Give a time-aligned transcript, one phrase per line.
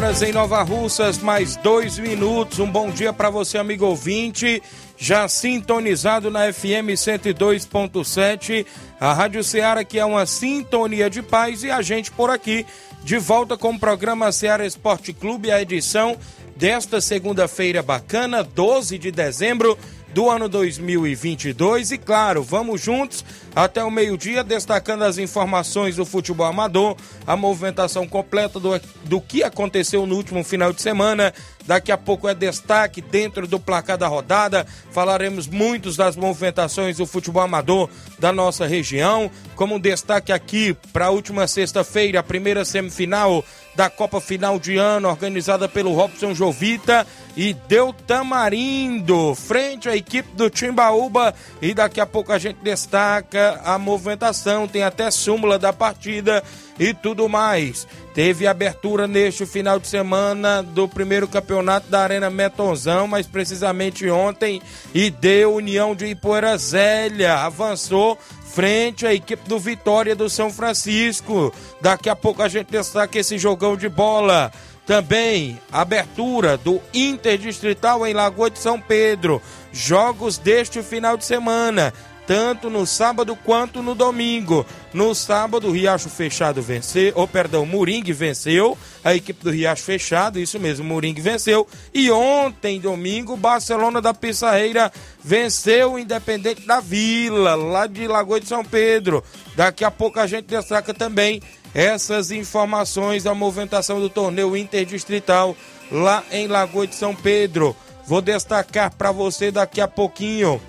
[0.00, 2.58] Horas em Nova Russas, mais dois minutos.
[2.58, 4.62] Um bom dia para você, amigo ouvinte.
[4.96, 8.64] Já sintonizado na FM 102.7,
[8.98, 12.64] a Rádio Ceará, que é uma sintonia de paz, e a gente por aqui,
[13.04, 16.16] de volta com o programa Ceará Esporte Clube, a edição
[16.56, 19.76] desta segunda-feira bacana, 12 de dezembro
[20.12, 21.92] do ano 2022.
[21.92, 28.06] E claro, vamos juntos até o meio-dia, destacando as informações do futebol amador, a movimentação
[28.06, 31.32] completa do, do que aconteceu no último final de semana.
[31.66, 34.66] Daqui a pouco é destaque dentro do placar da rodada.
[34.90, 37.88] Falaremos muitos das movimentações do futebol amador
[38.18, 39.30] da nossa região.
[39.54, 43.44] Como destaque aqui para a última sexta-feira, a primeira semifinal
[43.74, 50.28] da Copa Final de Ano, organizada pelo Robson Jovita e Deu Tamarindo, frente à equipe
[50.34, 51.34] do Timbaúba.
[51.60, 56.42] E daqui a pouco a gente destaca a movimentação, tem até súmula da partida
[56.78, 57.86] e tudo mais.
[58.14, 64.60] Teve abertura neste final de semana do primeiro campeonato da Arena Metonzão, mas precisamente ontem,
[64.92, 68.18] e deu União de Ipoeira Zélia, avançou
[68.50, 71.54] frente à equipe do Vitória do São Francisco.
[71.80, 74.50] Daqui a pouco a gente destaca esse jogão de bola.
[74.90, 79.40] Também abertura do Interdistrital em Lagoa de São Pedro.
[79.72, 81.94] Jogos deste final de semana
[82.30, 84.64] tanto no sábado quanto no domingo.
[84.94, 90.56] No sábado, Riacho Fechado venceu, ou perdão, Moringue venceu, a equipe do Riacho Fechado, isso
[90.60, 91.66] mesmo, Moringue venceu.
[91.92, 94.92] E ontem, domingo, Barcelona da Pissarreira
[95.24, 99.24] venceu o Independente da Vila, lá de Lagoa de São Pedro.
[99.56, 101.42] Daqui a pouco a gente destaca também
[101.74, 105.56] essas informações da movimentação do torneio interdistrital
[105.90, 107.76] lá em Lagoa de São Pedro.
[108.06, 110.60] Vou destacar para você daqui a pouquinho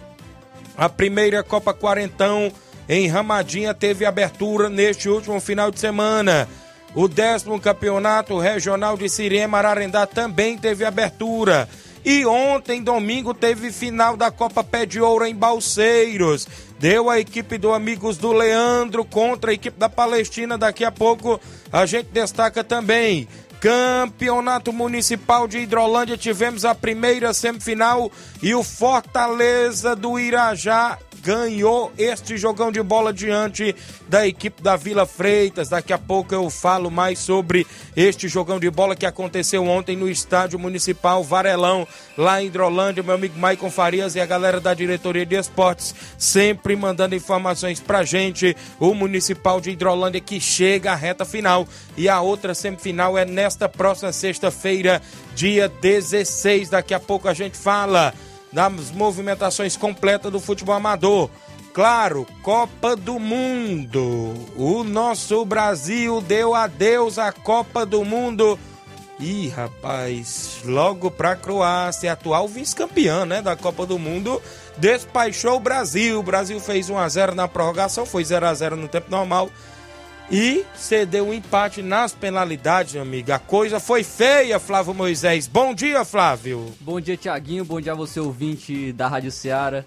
[0.77, 2.51] a primeira Copa Quarentão
[2.87, 6.47] em Ramadinha teve abertura neste último final de semana.
[6.95, 11.69] O décimo campeonato regional de Sirema Ararendá também teve abertura.
[12.03, 16.47] E ontem, domingo, teve final da Copa Pé de Ouro em Balseiros.
[16.81, 20.57] Deu a equipe do Amigos do Leandro contra a equipe da Palestina.
[20.57, 21.39] Daqui a pouco
[21.71, 23.27] a gente destaca também
[23.59, 28.11] Campeonato Municipal de Hidrolândia, tivemos a primeira semifinal
[28.41, 33.75] e o Fortaleza do Irajá ganhou este jogão de bola diante
[34.07, 35.69] da equipe da Vila Freitas.
[35.69, 37.65] Daqui a pouco eu falo mais sobre
[37.95, 41.87] este jogão de bola que aconteceu ontem no Estádio Municipal Varelão,
[42.17, 43.03] lá em Hidrolândia.
[43.03, 48.03] Meu amigo Maicon Farias e a galera da diretoria de esportes sempre mandando informações pra
[48.03, 48.55] gente.
[48.79, 53.69] O Municipal de Hidrolândia que chega à reta final e a outra semifinal é nesta
[53.69, 55.01] próxima sexta-feira,
[55.35, 56.69] dia 16.
[56.69, 58.13] Daqui a pouco a gente fala
[58.51, 61.29] das movimentações completas do futebol amador.
[61.73, 64.33] Claro, Copa do Mundo.
[64.57, 68.59] O nosso Brasil deu adeus à Copa do Mundo.
[69.19, 74.41] Ih, rapaz, logo pra Croácia, atual vice-campeã, né, da Copa do Mundo,
[74.77, 76.19] despachou o Brasil.
[76.19, 79.49] O Brasil fez 1 a 0 na prorrogação, foi 0 a 0 no tempo normal
[80.31, 83.33] e cedeu um empate nas penalidades, meu amigo.
[83.33, 85.45] A coisa foi feia, Flávio Moisés.
[85.45, 86.73] Bom dia, Flávio.
[86.79, 87.65] Bom dia, Tiaguinho.
[87.65, 89.83] Bom dia a você, ouvinte da Rádio Ceará.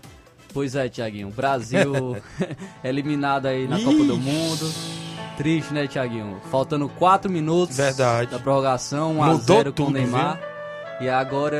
[0.52, 1.30] Pois é, Tiaguinho.
[1.30, 2.16] Brasil
[2.84, 3.84] eliminado aí na Ixi.
[3.86, 4.72] Copa do Mundo.
[5.38, 6.40] Triste, né, Tiaguinho?
[6.50, 8.30] Faltando 4 minutos Verdade.
[8.30, 10.36] da prorrogação, 1x0 com o Neymar.
[10.36, 10.54] Viu?
[11.00, 11.58] E agora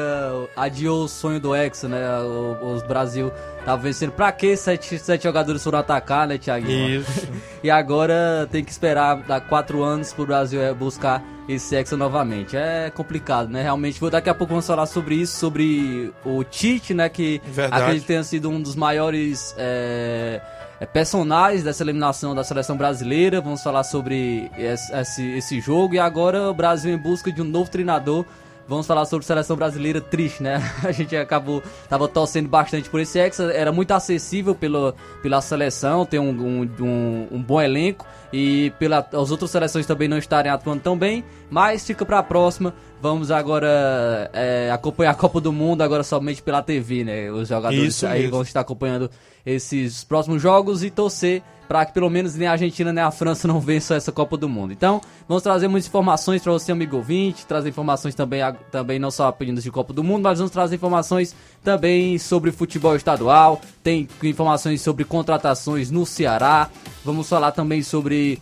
[0.54, 2.18] adiou o sonho do Hexa, né?
[2.20, 3.32] O, o Brasil
[3.64, 4.12] tava vencendo.
[4.12, 6.70] Pra que sete, sete jogadores foram atacar, né, Thiago?
[6.70, 7.28] Isso.
[7.62, 12.56] e agora tem que esperar dar quatro anos pro Brasil é, buscar esse Hexa novamente.
[12.56, 13.62] É complicado, né?
[13.62, 17.08] Realmente, vou daqui a pouco vamos falar sobre isso, sobre o Tite, né?
[17.08, 17.82] Que Verdade.
[17.82, 20.40] acredito tenha sido um dos maiores é,
[20.80, 23.40] é, personagens dessa eliminação da seleção brasileira.
[23.40, 25.94] Vamos falar sobre esse, esse jogo.
[25.94, 28.24] E agora o Brasil em busca de um novo treinador.
[28.66, 30.60] Vamos falar sobre seleção brasileira triste, né?
[30.82, 36.06] A gente acabou, tava torcendo bastante por esse Hexa, era muito acessível pela, pela seleção,
[36.06, 40.50] tem um, um, um, um bom elenco e pela, as outras seleções também não estarem
[40.50, 42.74] atuando tão bem, mas fica para a próxima.
[43.00, 47.30] Vamos agora é, acompanhar a Copa do Mundo agora somente pela TV, né?
[47.30, 48.30] Os jogadores Isso aí mesmo.
[48.30, 49.10] vão estar acompanhando
[49.44, 53.48] esses próximos jogos e torcer para que pelo menos nem a Argentina nem a França
[53.48, 54.72] não vençam essa Copa do Mundo.
[54.72, 59.30] Então, vamos trazer muitas informações para você, amigo ouvinte, trazer informações também, também não só
[59.32, 64.80] pedindo de Copa do Mundo, mas vamos trazer informações também sobre futebol estadual, tem informações
[64.82, 66.70] sobre contratações no Ceará,
[67.04, 68.40] vamos falar também sobre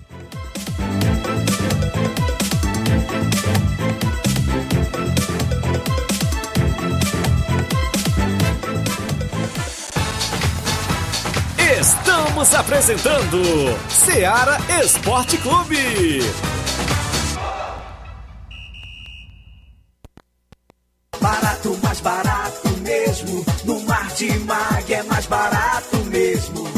[11.81, 13.41] Estamos apresentando
[13.89, 15.77] Seara Esporte Clube.
[21.21, 23.45] Barato, mais barato mesmo.
[23.65, 26.78] No Martimag é mais barato mesmo.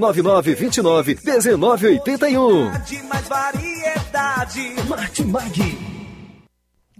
[0.00, 2.70] 9929 1981.
[2.86, 4.74] De mais variedade.
[4.88, 5.99] Martimag.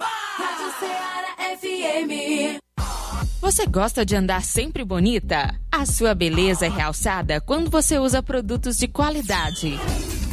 [0.00, 2.59] Rádio Ceará FM.
[3.40, 5.58] Você gosta de andar sempre bonita?
[5.72, 9.80] A sua beleza é realçada quando você usa produtos de qualidade.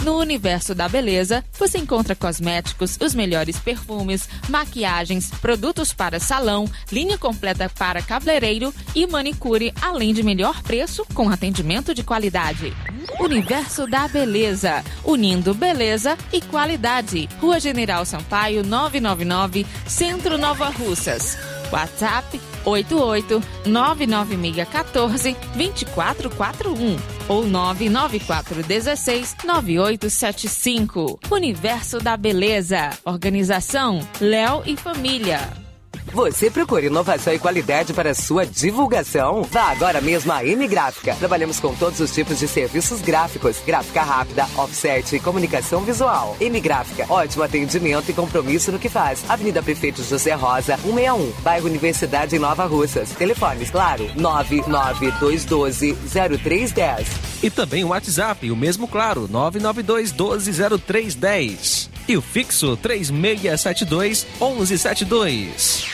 [0.03, 7.17] No universo da beleza, você encontra cosméticos, os melhores perfumes, maquiagens, produtos para salão, linha
[7.17, 12.73] completa para cabeleireiro e manicure, além de melhor preço com atendimento de qualidade.
[13.21, 17.29] Universo da Beleza, unindo beleza e qualidade.
[17.39, 21.37] Rua General Sampaio, 999, Centro Nova Russas.
[21.71, 26.97] WhatsApp 88 99614 2441
[27.27, 31.19] ou 99416 9875.
[31.31, 32.89] Universo da Beleza.
[33.05, 35.66] Organização Léo e Família.
[36.13, 39.43] Você procura inovação e qualidade para sua divulgação?
[39.43, 41.15] Vá agora mesmo à M Gráfica.
[41.15, 46.37] Trabalhamos com todos os tipos de serviços gráficos, gráfica rápida, offset e comunicação visual.
[46.39, 49.23] M Gráfica, ótimo atendimento e compromisso no que faz.
[49.29, 53.11] Avenida Prefeito José Rosa, 161, bairro Universidade em Nova Russas.
[53.11, 57.05] Telefones, claro, 992120310.
[57.43, 61.96] E também o WhatsApp, o mesmo claro, 992 12 0310.
[62.07, 65.85] E o fixo 3672 1172.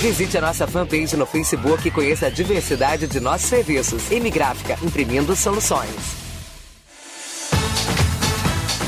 [0.00, 4.10] Visite a nossa fanpage no Facebook e conheça a diversidade de nossos serviços.
[4.10, 5.90] M Gráfica, imprimindo soluções.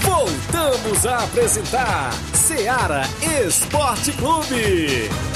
[0.00, 3.02] Voltamos a apresentar Seara
[3.46, 5.31] Esporte Clube.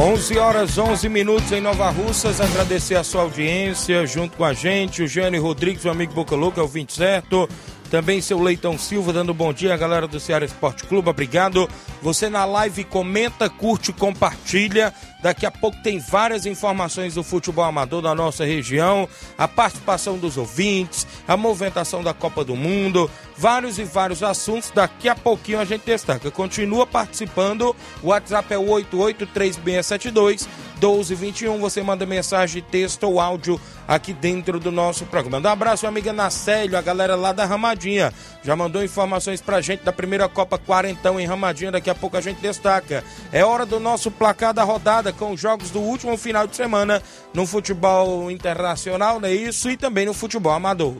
[0.00, 2.40] 11 horas 11 minutos em Nova Russas.
[2.40, 5.02] Agradecer a sua audiência junto com a gente.
[5.02, 7.46] O Jânio Rodrigues, o amigo Boca Louca, é o 20 certo.
[7.90, 11.68] Também seu Leitão Silva dando bom dia, galera do Ceará Esporte Clube, obrigado.
[12.00, 14.94] Você na live comenta, curte, compartilha.
[15.20, 20.38] Daqui a pouco tem várias informações do futebol amador da nossa região, a participação dos
[20.38, 24.70] ouvintes, a movimentação da Copa do Mundo, vários e vários assuntos.
[24.72, 26.30] Daqui a pouquinho a gente destaca.
[26.30, 27.74] Continua participando.
[28.02, 30.48] O WhatsApp é o 883672
[30.80, 31.58] 1221.
[31.58, 35.46] Você manda mensagem, texto ou áudio aqui dentro do nosso programa.
[35.46, 38.12] Um abraço, amiga Nacélio, a galera lá da Ramadinha.
[38.42, 41.70] Já mandou informações pra gente da primeira Copa Quarentão em Ramadinha.
[41.70, 43.04] Daqui a pouco a gente destaca.
[43.30, 47.02] É hora do nosso placar da rodada com os jogos do último final de semana
[47.34, 49.70] no futebol internacional, não é isso?
[49.70, 50.94] E também no futebol amador.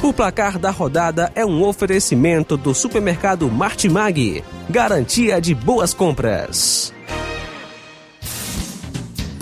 [0.00, 4.44] O placar da rodada é um oferecimento do supermercado Martimag.
[4.70, 6.94] Garantia de boas compras.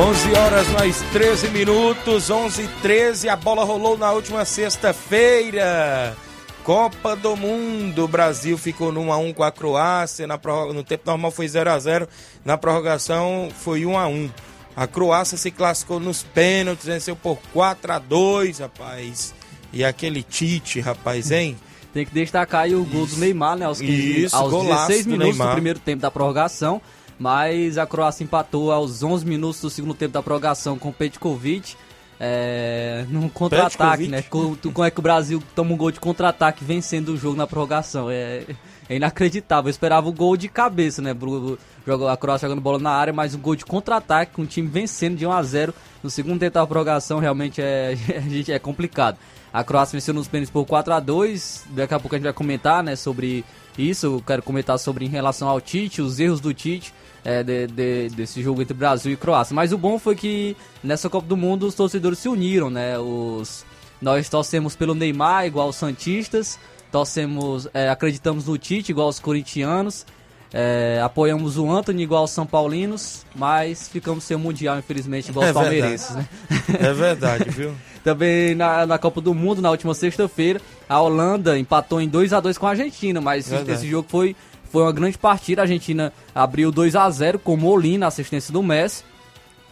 [0.00, 3.28] 11 horas mais 13 minutos, 11 e 13.
[3.28, 6.16] A bola rolou na última sexta-feira.
[6.64, 8.04] Copa do Mundo.
[8.04, 10.26] O Brasil ficou no 1x1 com a Croácia.
[10.26, 12.08] Na prorroga, no tempo normal foi 0x0.
[12.42, 14.30] Na prorrogação foi 1x1.
[14.74, 19.34] A Croácia se classificou nos pênaltis, venceu por 4x2, rapaz.
[19.70, 21.58] E aquele Tite, rapaz, hein?
[21.92, 23.66] Tem que destacar aí o gol do Neymar, né?
[23.66, 25.54] Aos, 15, Isso, aos golaço 16 do minutos do Neymar.
[25.54, 26.80] primeiro tempo da prorrogação.
[27.20, 31.76] Mas a Croácia empatou aos 11 minutos do segundo tempo da prorrogação com o Petkovic.
[32.18, 34.22] É, num contra-ataque, né?
[34.22, 38.10] Como é que o Brasil toma um gol de contra-ataque vencendo o jogo na prorrogação?
[38.10, 38.44] É,
[38.88, 39.68] é inacreditável.
[39.68, 41.14] Eu esperava o gol de cabeça, né?
[42.10, 45.16] A Croácia jogando bola na área, mas um gol de contra-ataque com o time vencendo
[45.16, 47.96] de 1 a 0 no segundo tempo da prorrogação realmente é,
[48.48, 49.18] é complicado.
[49.52, 52.32] A Croácia venceu nos pênaltis por 4 a 2 Daqui a pouco a gente vai
[52.32, 53.44] comentar né, sobre
[53.76, 54.06] isso.
[54.06, 58.08] Eu quero comentar sobre em relação ao Tite, os erros do Tite é, de- de-
[58.10, 59.54] desse jogo entre Brasil e Croácia.
[59.54, 62.98] Mas o bom foi que nessa Copa do Mundo os torcedores se uniram, né?
[62.98, 63.64] Os,
[64.00, 66.58] nós torcemos pelo Neymar, igual os Santistas,
[66.90, 70.04] torcemos, é, acreditamos no Tite, igual os corintianos.
[70.52, 75.44] é, apoiamos o Anthony igual os São Paulinos, mas ficamos sem o Mundial, infelizmente, igual
[75.44, 76.28] os É palmeirenses, né?
[76.80, 77.72] É verdade, viu?
[78.02, 82.40] Também na, na Copa do Mundo, na última sexta-feira, a Holanda empatou em 2 a
[82.40, 83.72] 2 com a Argentina, mas Verdade.
[83.78, 84.34] esse jogo foi,
[84.70, 85.62] foi uma grande partida.
[85.62, 89.04] A Argentina abriu 2 a 0 com o Molina, assistência do Messi,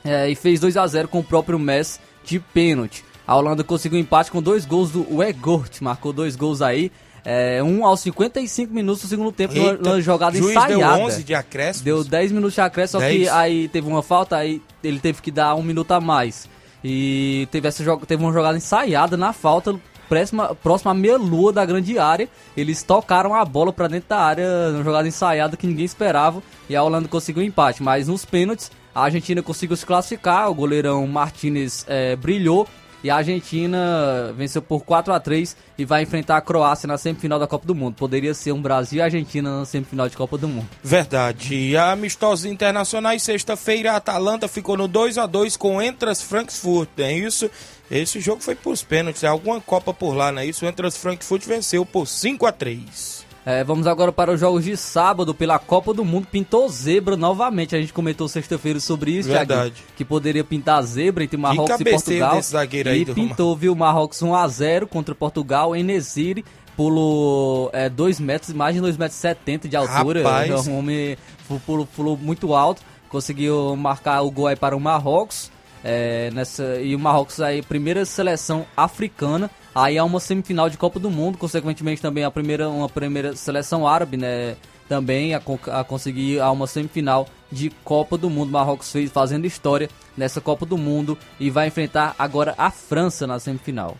[0.04, 3.04] é, e fez 2 a 0 com o próprio Messi de pênalti.
[3.26, 6.90] A Holanda conseguiu empate com dois gols do Weghorst, marcou dois gols aí.
[7.24, 10.96] É, um aos 55 minutos do segundo tempo, Eita, numa jogada juiz ensaiada.
[10.96, 11.84] deu 11 de acréscimo.
[11.84, 13.28] Deu 10 minutos de acréscimo, só que 10.
[13.28, 16.48] aí teve uma falta, aí ele teve que dar um minuto a mais.
[16.82, 19.78] E teve, essa, teve uma jogada ensaiada na falta,
[20.08, 22.28] próxima, próxima meia-lua da grande área.
[22.56, 26.42] Eles tocaram a bola pra dentro da área, uma jogada ensaiada que ninguém esperava.
[26.68, 27.82] E a Holanda conseguiu o empate.
[27.82, 30.50] Mas nos pênaltis, a Argentina conseguiu se classificar.
[30.50, 32.66] O goleirão Martinez eh, brilhou.
[33.02, 37.38] E a Argentina venceu por 4 a 3 e vai enfrentar a Croácia na semifinal
[37.38, 37.94] da Copa do Mundo.
[37.94, 40.68] Poderia ser um Brasil e Argentina na semifinal de Copa do Mundo.
[40.82, 41.76] Verdade.
[41.76, 47.48] Amistosos internacionais, sexta-feira, a Atalanta ficou no 2 a 2 com Entras Frankfurt, é isso?
[47.90, 50.64] Esse jogo foi pros pênaltis, é alguma Copa por lá, não é isso?
[50.64, 53.17] O Entras Frankfurt venceu por 5 a 3
[53.48, 56.26] É, vamos agora para os jogos de sábado pela Copa do Mundo.
[56.30, 57.74] Pintou zebra novamente.
[57.74, 59.82] A gente comentou sexta-feira sobre isso, Verdade.
[59.96, 62.42] Que poderia pintar zebra entre Marrocos e Portugal.
[62.42, 63.74] zagueiro aí e pintou, viu?
[63.74, 66.44] Marrocos 1x0 contra Portugal em Nesiri.
[66.76, 70.22] Pulou 2 metros, mais de 2,70 metros e 70 de altura.
[70.22, 70.66] Rapaz.
[70.66, 71.16] É um homem
[71.64, 72.82] pulou, pulou muito alto.
[73.08, 75.50] Conseguiu marcar o gol aí para o Marrocos.
[75.82, 79.50] É, nessa, e o Marrocos aí, primeira seleção africana.
[79.78, 83.86] Aí é uma semifinal de Copa do Mundo, consequentemente também a primeira, uma primeira seleção
[83.86, 84.56] árabe, né?
[84.88, 88.50] Também a, a conseguir a uma semifinal de Copa do Mundo.
[88.50, 93.38] Marrocos fez fazendo história nessa Copa do Mundo e vai enfrentar agora a França na
[93.38, 93.96] semifinal.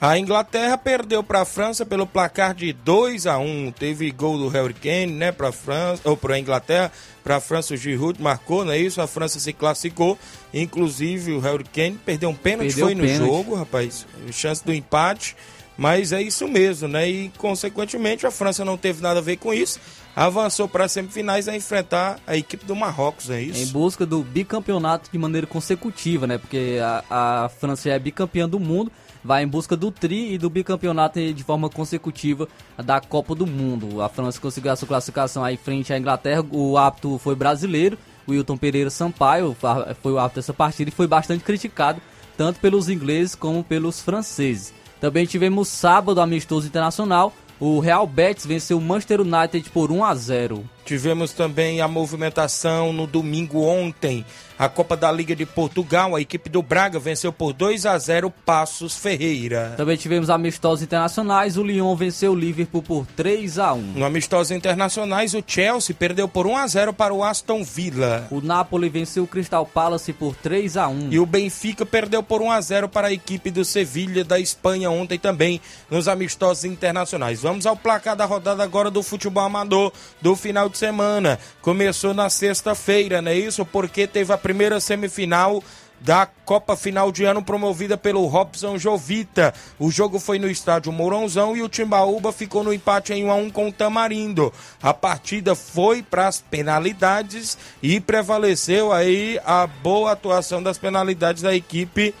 [0.00, 4.48] A Inglaterra perdeu para a França pelo placar de 2 a 1 Teve gol do
[4.48, 6.92] Harry Kane, né, para França ou para a Inglaterra.
[7.24, 9.00] Para a França o Giroud marcou, não é isso?
[9.00, 10.16] A França se classificou.
[10.54, 13.28] Inclusive o Harry Kane perdeu um pênalti Perdeu foi no pênalti.
[13.28, 14.06] jogo, rapaz.
[14.30, 15.36] Chance do empate.
[15.76, 17.08] Mas é isso mesmo, né?
[17.08, 19.78] E consequentemente a França não teve nada a ver com isso.
[20.14, 23.62] Avançou para as semifinais a enfrentar a equipe do Marrocos, é isso?
[23.62, 26.36] Em busca do bicampeonato de maneira consecutiva, né?
[26.36, 28.90] Porque a, a França é bicampeã do mundo,
[29.22, 32.48] vai em busca do tri e do bicampeonato de forma consecutiva
[32.84, 34.00] da Copa do Mundo.
[34.02, 36.44] A França conseguiu a sua classificação aí frente à Inglaterra.
[36.50, 39.56] O apto foi brasileiro, o Wilton Pereira Sampaio
[40.02, 42.00] foi o apto dessa partida e foi bastante criticado
[42.36, 44.72] tanto pelos ingleses como pelos franceses.
[45.00, 47.32] Também tivemos sábado amistoso internacional.
[47.58, 50.64] O Real Betis venceu o Manchester United por 1 a 0.
[50.88, 54.24] Tivemos também a movimentação no domingo ontem
[54.58, 58.28] a Copa da Liga de Portugal, a equipe do Braga venceu por 2 a 0
[58.44, 59.74] Passos Ferreira.
[59.76, 63.80] Também tivemos amistosos internacionais, o Lyon venceu o Liverpool por 3 a 1.
[63.94, 68.26] No amistosos internacionais, o Chelsea perdeu por 1 a 0 para o Aston Villa.
[68.32, 71.12] O Napoli venceu o Crystal Palace por 3 a 1.
[71.12, 74.90] E o Benfica perdeu por 1 a 0 para a equipe do Sevilha da Espanha
[74.90, 77.42] ontem também nos amistosos internacionais.
[77.42, 81.38] Vamos ao placar da rodada agora do futebol amador do final de semana.
[81.60, 83.64] Começou na sexta-feira, não é isso?
[83.66, 85.62] Porque teve a primeira semifinal
[86.00, 89.52] da Copa Final de Ano promovida pelo Robson Jovita.
[89.78, 93.34] O jogo foi no estádio Mourãozão e o Timbaúba ficou no empate em 1 a
[93.34, 94.52] 1 com o Tamarindo.
[94.82, 101.54] A partida foi para as penalidades e prevaleceu aí a boa atuação das penalidades da
[101.54, 102.14] equipe,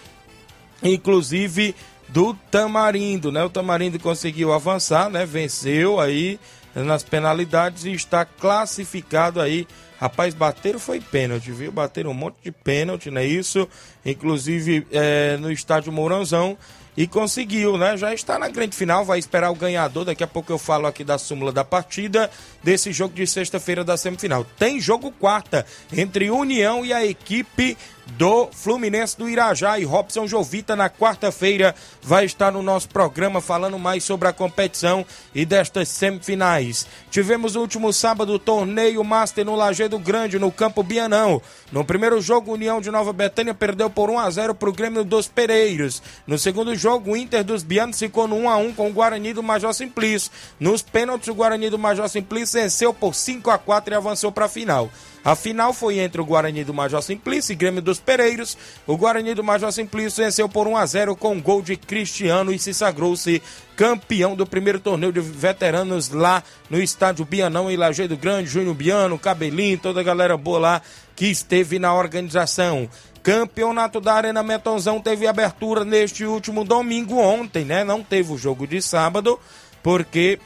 [0.82, 1.74] inclusive
[2.08, 3.44] do Tamarindo, né?
[3.44, 5.26] O Tamarindo conseguiu avançar, né?
[5.26, 6.40] Venceu aí
[6.74, 9.66] nas penalidades e está classificado aí
[9.98, 11.72] Rapaz, bateram foi pênalti, viu?
[11.72, 13.68] Bateram um monte de pênalti, não é isso?
[14.06, 16.56] Inclusive é, no estádio Mourãozão.
[16.96, 17.96] E conseguiu, né?
[17.96, 20.04] Já está na grande final, vai esperar o ganhador.
[20.04, 22.30] Daqui a pouco eu falo aqui da súmula da partida
[22.62, 24.44] desse jogo de sexta-feira da semifinal.
[24.58, 27.76] Tem jogo quarta entre União e a equipe
[28.16, 33.78] do Fluminense do Irajá e Robson Jovita na quarta-feira vai estar no nosso programa falando
[33.78, 36.86] mais sobre a competição e destas semifinais.
[37.10, 41.40] Tivemos no último sábado o torneio Master no Lajeado Grande, no Campo Bianão.
[41.70, 45.04] No primeiro jogo, União de Nova Betânia perdeu por 1 a 0 para o Grêmio
[45.04, 46.02] dos Pereiros.
[46.26, 49.32] No segundo jogo, o Inter dos Bianos ficou no 1 a 1 com o Guarani
[49.32, 50.30] do Major Simplício.
[50.58, 54.46] Nos pênaltis, o Guarani do Major Simplício venceu por 5 a 4 e avançou para
[54.46, 54.90] a final.
[55.28, 58.56] A final foi entre o Guarani do Major Simplício e Grêmio dos Pereiros.
[58.86, 62.50] O Guarani do Major Simplício venceu por 1 a 0 com um gol de Cristiano
[62.50, 63.42] e se sagrou-se
[63.76, 69.18] campeão do primeiro torneio de veteranos lá no estádio Bianão em Lajeado Grande, Júnior Biano,
[69.18, 70.82] Cabelinho, toda a galera boa lá
[71.14, 72.88] que esteve na organização.
[73.22, 77.84] Campeonato da Arena Metonzão teve abertura neste último domingo ontem, né?
[77.84, 79.38] Não teve o jogo de sábado,
[79.82, 80.38] porque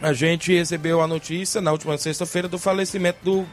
[0.00, 3.46] a gente recebeu a notícia na última sexta-feira do falecimento do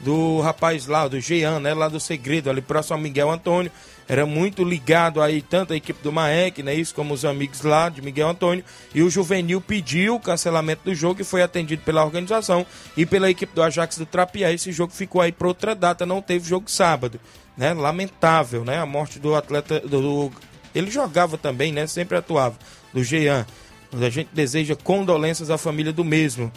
[0.00, 1.74] do rapaz lá, do Jean, né?
[1.74, 3.70] Lá do Segredo, ali próximo ao Miguel Antônio.
[4.08, 6.74] Era muito ligado aí, tanto a equipe do Maek, né?
[6.74, 8.64] Isso como os amigos lá de Miguel Antônio.
[8.92, 13.30] E o Juvenil pediu o cancelamento do jogo e foi atendido pela organização e pela
[13.30, 14.50] equipe do Ajax do Trapiá.
[14.50, 17.20] Esse jogo ficou aí para outra data, não teve jogo sábado,
[17.56, 17.72] né?
[17.72, 18.78] Lamentável, né?
[18.78, 19.78] A morte do atleta.
[19.78, 20.32] Do.
[20.74, 21.86] Ele jogava também, né?
[21.86, 22.58] Sempre atuava,
[22.92, 23.46] do Jean.
[23.92, 26.50] A gente deseja condolências à família do mesmo.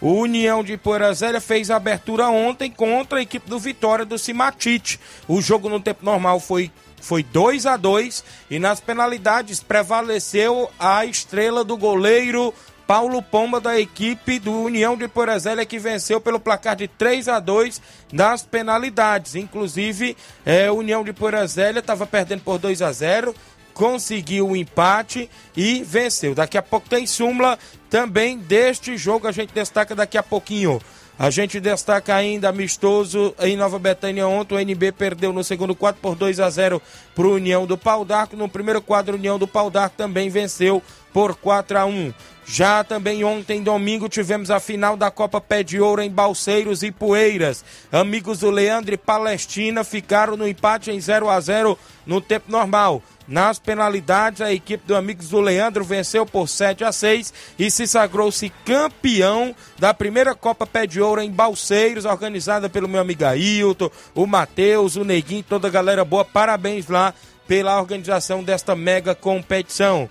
[0.00, 5.00] O União de Porazélia fez a abertura ontem contra a equipe do Vitória do Cimatite.
[5.26, 11.04] O jogo no tempo normal foi foi 2 a 2 e nas penalidades prevaleceu a
[11.04, 12.52] estrela do goleiro
[12.88, 17.38] Paulo Pomba da equipe do União de Porazélia que venceu pelo placar de 3 a
[17.38, 17.80] 2
[18.12, 19.34] nas penalidades.
[19.34, 23.34] Inclusive, é, União de Porazélia estava perdendo por 2 a 0
[23.78, 26.34] conseguiu o empate e venceu.
[26.34, 27.56] Daqui a pouco tem súmula
[27.88, 30.80] também deste jogo, a gente destaca daqui a pouquinho.
[31.16, 34.54] A gente destaca ainda amistoso em Nova Betânia ontem.
[34.54, 36.82] O NB perdeu no segundo quadro por 2 a 0
[37.14, 38.36] para o União do Pau d'Arco.
[38.36, 40.80] No primeiro quadro, União do Pau d'Arco também venceu
[41.12, 42.12] por 4 a 1.
[42.50, 46.90] Já também ontem, domingo, tivemos a final da Copa Pé de Ouro em Balseiros e
[46.90, 47.62] Poeiras.
[47.92, 53.02] Amigos do Leandro e Palestina ficaram no empate em 0 a 0 no tempo normal.
[53.28, 57.86] Nas penalidades, a equipe do Amigos do Leandro venceu por 7 a 6 e se
[57.86, 63.90] sagrou-se campeão da primeira Copa Pé de Ouro em Balseiros, organizada pelo meu amigo Ailton,
[64.14, 66.24] o Matheus, o Neguinho, toda a galera boa.
[66.24, 67.12] Parabéns lá
[67.46, 70.08] pela organização desta mega competição.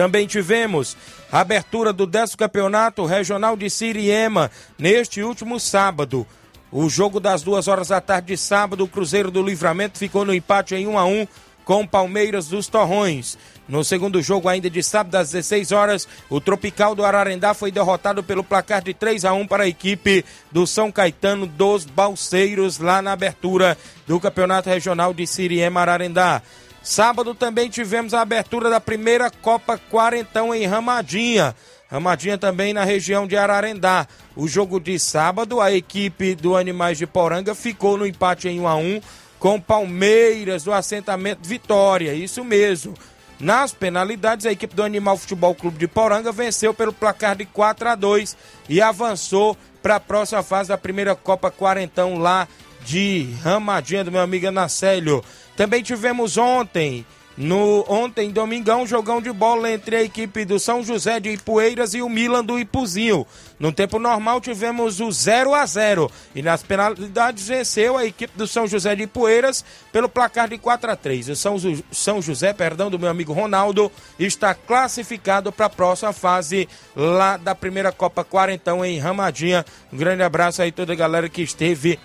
[0.00, 0.96] Também tivemos
[1.30, 6.26] a abertura do 10 Campeonato Regional de Siriema neste último sábado.
[6.72, 10.32] O jogo das duas horas da tarde de sábado, o Cruzeiro do Livramento ficou no
[10.32, 11.28] empate em 1 a 1
[11.66, 13.36] com Palmeiras dos Torrões.
[13.68, 18.22] No segundo jogo, ainda de sábado às 16 horas, o Tropical do Ararendá foi derrotado
[18.22, 23.02] pelo placar de 3 a 1 para a equipe do São Caetano dos Balseiros, lá
[23.02, 26.40] na abertura do Campeonato Regional de Siriema Ararendá.
[26.82, 31.54] Sábado também tivemos a abertura da primeira Copa Quarentão em Ramadinha.
[31.90, 34.06] Ramadinha também na região de Ararendá.
[34.34, 38.68] O jogo de sábado, a equipe do Animais de Poranga ficou no empate em 1
[38.68, 39.00] a 1
[39.38, 42.14] com Palmeiras do assentamento Vitória.
[42.14, 42.94] Isso mesmo.
[43.40, 47.88] Nas penalidades, a equipe do Animal Futebol Clube de Poranga venceu pelo placar de 4
[47.88, 48.36] a 2
[48.68, 52.46] e avançou para a próxima fase da primeira Copa Quarentão lá
[52.84, 55.24] de Ramadinha do meu amigo Anacélio.
[55.56, 57.04] Também tivemos ontem,
[57.40, 62.02] no ontem, domingão, jogão de bola entre a equipe do São José de Ipueiras e
[62.02, 63.26] o Milan do Ipuzinho.
[63.58, 68.46] No tempo normal tivemos o 0 a 0 e nas penalidades venceu a equipe do
[68.46, 71.30] São José de Ipueiras pelo placar de 4 a 3.
[71.30, 71.56] O São,
[71.90, 77.54] São José, perdão, do meu amigo Ronaldo, está classificado para a próxima fase lá da
[77.54, 79.64] primeira Copa Quarentão em Ramadinha.
[79.90, 81.98] Um grande abraço aí toda a galera que esteve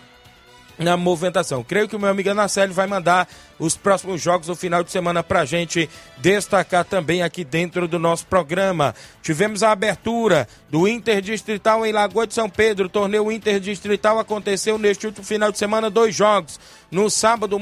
[0.78, 1.64] na movimentação.
[1.64, 3.28] Creio que o meu amigo Anacélio vai mandar
[3.58, 8.26] os próximos jogos do final de semana pra gente destacar também aqui dentro do nosso
[8.26, 8.94] programa.
[9.22, 12.88] Tivemos a abertura do Interdistrital em Lagoa de São Pedro.
[12.88, 16.60] O torneio Interdistrital aconteceu neste último final de semana, dois jogos.
[16.92, 17.60] No sábado,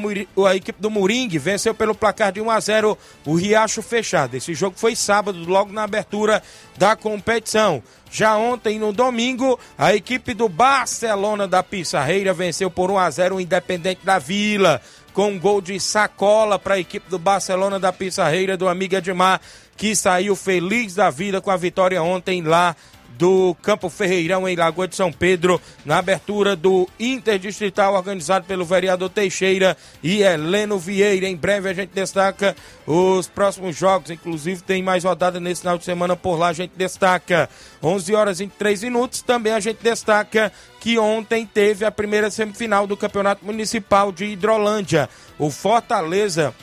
[0.47, 4.35] a equipe do Moringue venceu pelo placar de 1 a 0 o Riacho Fechado.
[4.35, 6.43] Esse jogo foi sábado, logo na abertura
[6.77, 7.81] da competição.
[8.11, 13.35] Já ontem, no domingo, a equipe do Barcelona da Pissarreira venceu por 1 a 0
[13.37, 14.79] o Independente da Vila,
[15.13, 19.39] com um gol de sacola para a equipe do Barcelona da Pissarreira, do amigo Edmar,
[19.77, 22.75] que saiu feliz da vida com a vitória ontem lá
[23.17, 29.09] do Campo Ferreirão em Lagoa de São Pedro, na abertura do Interdistrital organizado pelo vereador
[29.09, 31.27] Teixeira e Heleno Vieira.
[31.27, 35.85] Em breve a gente destaca os próximos jogos, inclusive tem mais rodada nesse final de
[35.85, 37.49] semana por lá, a gente destaca
[37.81, 39.21] 11 horas e 3 minutos.
[39.21, 45.09] Também a gente destaca que ontem teve a primeira semifinal do Campeonato Municipal de Hidrolândia.
[45.37, 46.53] O Fortaleza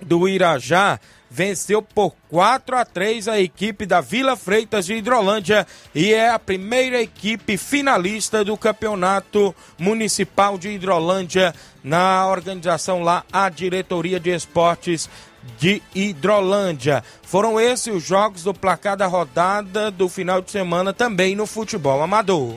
[0.00, 0.98] do Irajá
[1.30, 6.38] venceu por 4 a 3 a equipe da Vila Freitas de Hidrolândia e é a
[6.38, 15.08] primeira equipe finalista do Campeonato Municipal de Hidrolândia na organização lá a Diretoria de Esportes
[15.58, 17.04] de Hidrolândia.
[17.22, 22.02] Foram esses os jogos do placar da rodada do final de semana também no futebol
[22.02, 22.56] amador.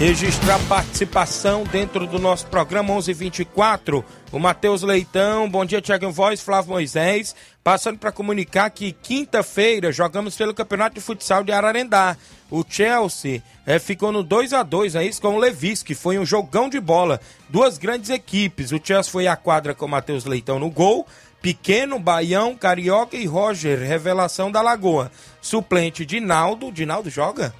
[0.00, 4.02] Registrar participação dentro do nosso programa 1124.
[4.32, 7.36] O Matheus Leitão, bom dia, Tiago Voz, Flávio Moisés.
[7.62, 12.16] Passando para comunicar que quinta-feira jogamos pelo Campeonato de Futsal de Ararendá.
[12.50, 16.18] O Chelsea eh, ficou no 2 a 2 é isso, com o Levis, que foi
[16.18, 17.20] um jogão de bola.
[17.50, 18.72] Duas grandes equipes.
[18.72, 21.06] O Chelsea foi à quadra com o Matheus Leitão no gol.
[21.42, 25.12] Pequeno, Baião, Carioca e Roger, revelação da Lagoa.
[25.42, 26.72] Suplente de Naldo.
[26.72, 27.54] Dinaldo joga?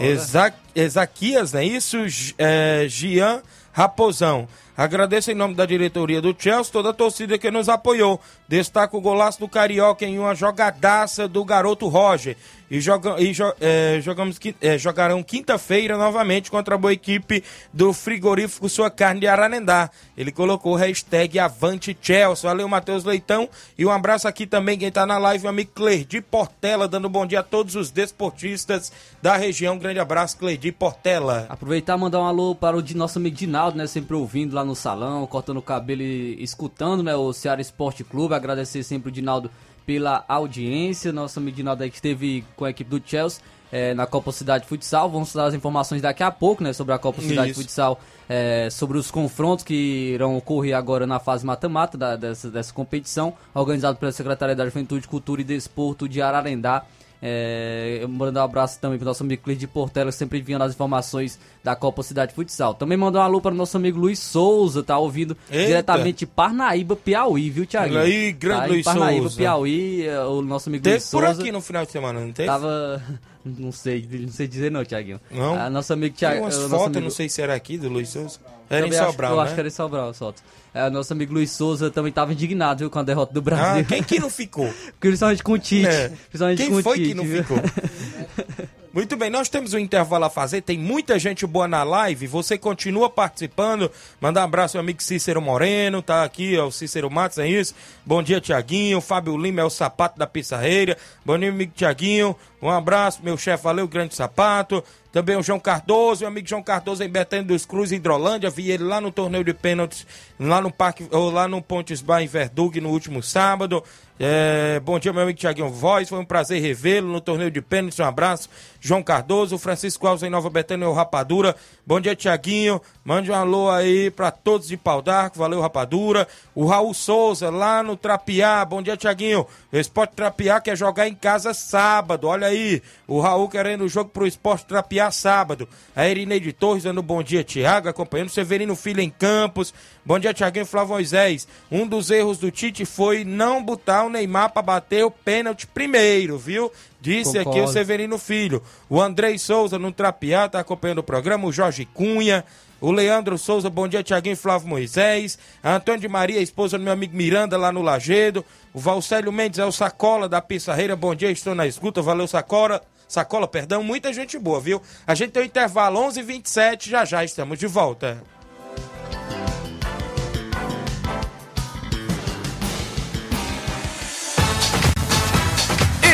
[0.00, 1.98] Exa Ezaquias, não é isso?
[2.36, 4.48] É, Gian Raposão.
[4.78, 8.20] Agradeço em nome da diretoria do Chelsea, toda a torcida que nos apoiou.
[8.46, 12.36] Destaco o golaço do Carioca em uma jogadaça do garoto Roger.
[12.70, 17.94] E, joga, e jo- é, jogamos, é, jogarão quinta-feira novamente contra a boa equipe do
[17.94, 19.90] frigorífico Sua Carne de Aranendá.
[20.16, 22.48] Ele colocou o hashtag Avante Chelsea.
[22.48, 23.48] Valeu, Matheus Leitão.
[23.76, 27.24] E um abraço aqui também, quem tá na live, o amigo Clerdi Portela, dando bom
[27.26, 29.74] dia a todos os desportistas da região.
[29.74, 31.46] Um grande abraço, Clerdi Portela.
[31.48, 33.86] Aproveitar e mandar um alô para o nosso amigo Dinaldo, né?
[33.86, 37.14] Sempre ouvindo lá no salão, cortando o cabelo e escutando, né?
[37.14, 38.34] O Ceará Esporte Clube.
[38.34, 39.50] Agradecer sempre o Dinaldo
[39.86, 41.12] pela audiência.
[41.12, 44.66] Nosso amigo Dinaldo aí que esteve com a equipe do Chelsea eh, na Copa Cidade
[44.66, 45.08] Futsal.
[45.10, 46.72] Vamos dar as informações daqui a pouco, né?
[46.72, 47.60] Sobre a Copa Cidade Isso.
[47.60, 53.34] Futsal, eh, sobre os confrontos que irão ocorrer agora na fase mata-mata dessa, dessa competição,
[53.54, 56.84] organizado pela Secretaria da Juventude, Cultura e Desporto de Ararendá.
[57.20, 60.72] É, eu mando um abraço também pro nosso amigo Clis de Portela, sempre enviando as
[60.72, 62.74] informações da Copa Cidade Futsal.
[62.74, 65.66] Também mandar um alô para o nosso amigo Luiz Souza, tá ouvindo Eita.
[65.66, 67.98] diretamente de Parnaíba, Piauí, viu, Thiago?
[67.98, 69.36] Aí, grande tá Luiz Parnaíba, Souza.
[69.36, 71.42] Piauí, é, o nosso amigo Teve Luiz por Souza.
[71.42, 72.46] aqui no final de semana, não teve?
[72.48, 73.02] Tava.
[73.44, 75.18] Não sei, não sei dizer não, Thiaguinho.
[75.30, 75.54] Não?
[75.54, 76.42] Ah, nosso amigo Tem Thiago.
[76.44, 78.38] umas o nosso fotos, amigo- não sei se era aqui do Luiz Souza.
[78.68, 79.42] Era em Também acho- Sobral, Eu né?
[79.44, 80.42] acho que era em Sobral, as fotos.
[80.74, 83.82] É, nosso amigo Luiz Souza também tava indignado, viu, com a derrota do Brasil.
[83.82, 84.72] Ah, quem que não ficou?
[85.00, 85.86] Principalmente com o Tite.
[85.86, 86.12] É.
[86.28, 87.42] Principalmente com Quem o foi Tite, que não viu?
[87.42, 87.58] ficou?
[88.98, 92.58] Muito bem, nós temos um intervalo a fazer, tem muita gente boa na live, você
[92.58, 97.38] continua participando, mandar um abraço ao amigo Cícero Moreno, tá aqui, ó, o Cícero Matos,
[97.38, 97.76] é isso?
[98.04, 102.70] Bom dia, Tiaguinho, Fábio Lima é o sapato da Pissarreira, bom dia, amigo Tiaguinho, Um
[102.70, 104.82] abraço, meu chefe, valeu, grande sapato.
[105.12, 108.50] Também o João Cardoso, meu amigo João Cardoso em Betânia dos Cruz, Hidrolândia.
[108.50, 110.06] Vi ele lá no torneio de pênaltis,
[110.38, 113.82] lá no Parque, ou lá no Pontes Bar em Verdug no último sábado.
[114.20, 116.08] É, bom dia, meu amigo Tiaguinho Voz.
[116.08, 118.00] Foi um prazer revê-lo no torneio de pênaltis.
[118.00, 118.48] Um abraço.
[118.80, 121.54] João Cardoso, Francisco Alves em Nova Betânia, o Rapadura.
[121.88, 122.82] Bom dia, Tiaguinho.
[123.02, 125.38] Mande um alô aí pra todos de Pau d'Arco.
[125.38, 126.28] Valeu, Rapadura.
[126.54, 128.62] O Raul Souza, lá no Trapiá.
[128.62, 129.46] Bom dia, Tiaguinho.
[129.72, 132.26] O Esporte Trapiá quer jogar em casa sábado.
[132.26, 132.82] Olha aí.
[133.06, 135.66] O Raul querendo o jogo pro Esporte Trapiá sábado.
[135.96, 137.88] A Irineide Torres dando bom dia, Tiago.
[137.88, 139.72] Acompanhando Severino Filho em Campos.
[140.04, 141.48] Bom dia, Tiaguinho Flávio Moisés.
[141.72, 146.36] Um dos erros do Tite foi não botar o Neymar para bater o pênalti primeiro,
[146.36, 146.70] viu?
[147.00, 147.72] Disse aqui o Concordo.
[147.72, 148.62] Severino Filho.
[148.88, 151.46] O Andrei Souza no Trapiá tá acompanhando o programa.
[151.46, 152.44] O Jorge Cunha.
[152.80, 155.36] O Leandro Souza, bom dia, Tiaguinho Flávio Moisés.
[155.62, 158.44] A Antônio de Maria, esposa do meu amigo Miranda, lá no Lagedo.
[158.72, 160.94] O Valcélio Mendes é o Sacola da Pissarreira.
[160.94, 162.00] Bom dia, estou na escuta.
[162.00, 162.80] Valeu, Sacola.
[163.08, 163.82] Sacola, perdão.
[163.82, 164.80] Muita gente boa, viu?
[165.06, 166.88] A gente tem o intervalo 11h27.
[166.88, 168.22] Já já estamos de volta.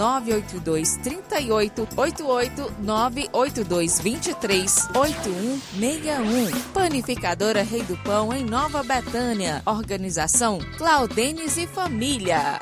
[0.00, 6.60] 982 38 88 982 23 8161.
[6.72, 9.60] Panificadora Rei do Pão, em Nova Betânia.
[9.66, 12.58] Organização Claudenes e Família.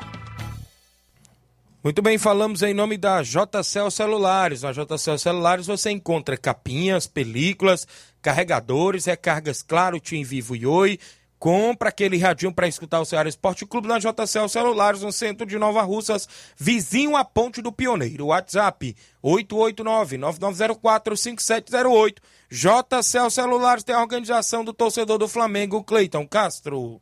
[1.81, 4.63] Muito bem, falamos em nome da JCL Celulares.
[4.63, 7.87] Na JCL Celulares você encontra capinhas, películas,
[8.21, 10.99] carregadores, recargas Claro, Tim Vivo e Oi.
[11.39, 15.57] Compra aquele radinho para escutar o Ceará Esporte Clube na JCL Celulares, no centro de
[15.57, 18.25] Nova Russas, vizinho à Ponte do Pioneiro.
[18.27, 22.17] WhatsApp 889-9904-5708.
[22.51, 27.01] JCL Celulares tem a organização do torcedor do Flamengo, Cleiton Castro.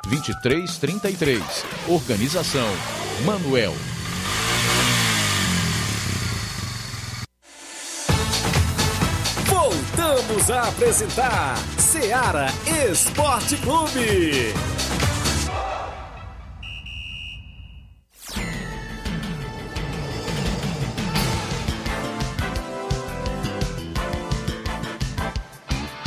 [0.07, 1.41] 2333.
[1.87, 2.67] Organização
[3.25, 3.73] Manuel.
[9.45, 12.47] Voltamos a apresentar Seara
[12.89, 14.53] Esporte Clube.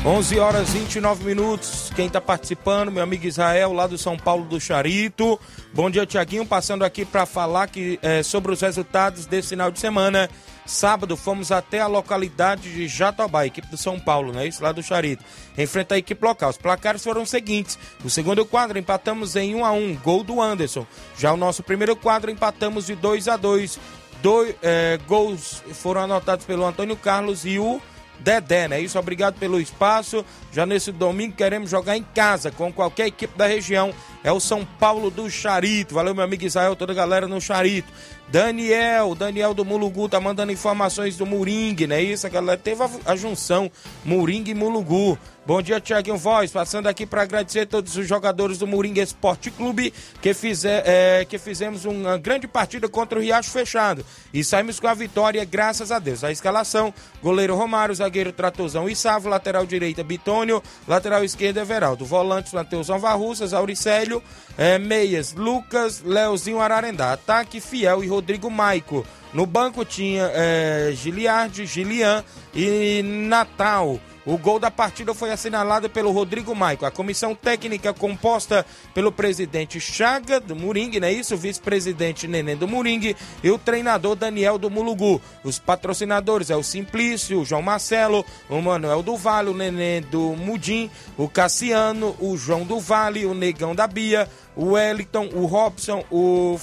[0.07, 1.90] Onze horas 29 minutos.
[1.97, 5.40] Quem está participando, meu amigo Israel, lá do São Paulo do Charito.
[5.73, 6.45] Bom dia, Tiaguinho.
[6.45, 10.29] Passando aqui para falar que, é, sobre os resultados desse final de semana.
[10.67, 14.47] Sábado fomos até a localidade de Jatobá, equipe do São Paulo, né?
[14.47, 15.25] Isso lá do Charito.
[15.57, 16.51] Enfrenta a equipe local.
[16.51, 20.38] Os placares foram os seguintes: o segundo quadro empatamos em 1 a 1 gol do
[20.38, 20.87] Anderson.
[21.17, 23.79] Já o nosso primeiro quadro empatamos de 2 a 2
[24.23, 27.79] Dois é, gols foram anotados pelo Antônio Carlos e o
[28.20, 28.81] Dedé, né?
[28.81, 30.24] Isso, obrigado pelo espaço.
[30.53, 33.92] Já nesse domingo queremos jogar em casa com qualquer equipe da região.
[34.22, 35.94] É o São Paulo do Charito.
[35.94, 37.92] Valeu, meu amigo Israel, toda a galera no Charito.
[38.29, 42.03] Daniel, Daniel do Mulugu tá mandando informações do Moringue, né?
[42.03, 43.70] Isso, a galera teve a, a junção
[44.05, 45.18] Moringue e Mulugu.
[45.46, 46.50] Bom dia, Tiaguinho Voz.
[46.50, 51.37] Passando aqui para agradecer todos os jogadores do Moringue Esporte Clube que, fizer, é, que
[51.37, 54.07] fizemos uma grande partida contra o Riacho Fechado.
[54.33, 56.24] E saímos com a vitória, graças a Deus.
[56.24, 62.54] A escalação: goleiro Romário, zagueiro Tratozão e Savo, lateral direita Bitônio, lateral esquerda Everaldo, volantes
[62.54, 64.22] Matheus Varrussas, Auricélio,
[64.57, 69.07] é, meias Lucas, Leozinho Ararendá, ataque Fiel e Rodrigo Maico.
[69.35, 74.00] No banco tinha é, Giliardi, Gilian e Natal.
[74.26, 76.87] O gol da partida foi assinalado pelo Rodrigo Maico.
[76.87, 81.34] A comissão técnica composta pelo presidente Chaga do Moringue, não é isso?
[81.34, 85.20] O vice-presidente Neném do Moringue e o treinador Daniel do Mulugu.
[85.42, 90.34] Os patrocinadores é o Simplício, o João Marcelo, o Manuel do Vale, o Neném do
[90.37, 96.02] Mudim, o Cassiano, o João do Vale, o Negão da Bia, o Wellington, o Robson,
[96.10, 96.58] o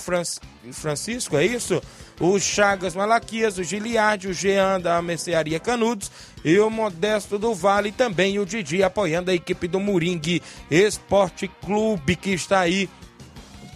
[0.71, 1.79] Francisco, é isso?
[2.21, 6.11] o Chagas Malaquias, o Giliardi, o Jean da Mercearia Canudos
[6.43, 12.15] e o Modesto do Vale também o Didi apoiando a equipe do Moringue Esporte Clube
[12.15, 12.89] que está aí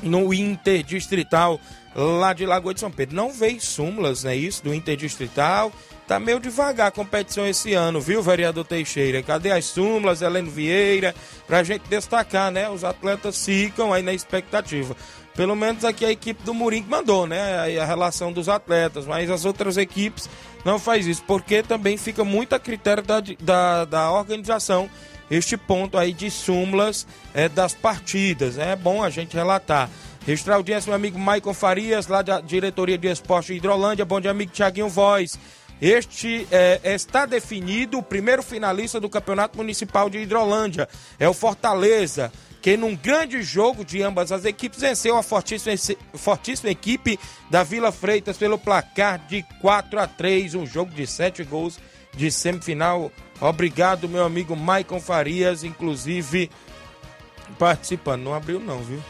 [0.02, 1.60] no Interdistrital
[1.96, 3.16] lá de Lagoa de São Pedro.
[3.16, 4.36] Não veio súmulas, né?
[4.36, 5.72] Isso, do Interdistrital.
[6.08, 9.24] Tá meio devagar a competição esse ano, viu, vereador Teixeira?
[9.24, 11.16] Cadê as súmulas, Heleno Vieira?
[11.48, 12.70] Pra gente destacar, né?
[12.70, 14.96] Os atletas ficam aí na expectativa.
[15.36, 17.80] Pelo menos aqui a equipe do Murim mandou, né?
[17.80, 20.30] A relação dos atletas, mas as outras equipes
[20.64, 24.90] não faz isso, porque também fica muito a critério da, da, da organização
[25.30, 28.56] este ponto aí de súmulas é, das partidas.
[28.56, 28.72] Né?
[28.72, 29.90] É bom a gente relatar.
[30.26, 34.06] Registrar audiência, meu amigo Maicon Farias, lá da Diretoria de Esporte Hidrolândia.
[34.06, 35.38] Bom dia, amigo Tiaguinho Voz.
[35.82, 40.88] Este é, está definido o primeiro finalista do Campeonato Municipal de Hidrolândia.
[41.20, 42.32] É o Fortaleza
[42.66, 45.76] que num grande jogo de ambas as equipes venceu a fortíssima,
[46.16, 51.44] fortíssima equipe da Vila Freitas pelo placar de 4 a 3, um jogo de 7
[51.44, 51.78] gols
[52.18, 53.12] de semifinal.
[53.40, 56.50] Obrigado, meu amigo Maicon Farias, inclusive
[57.56, 58.24] participando.
[58.24, 59.02] Não abriu não, viu?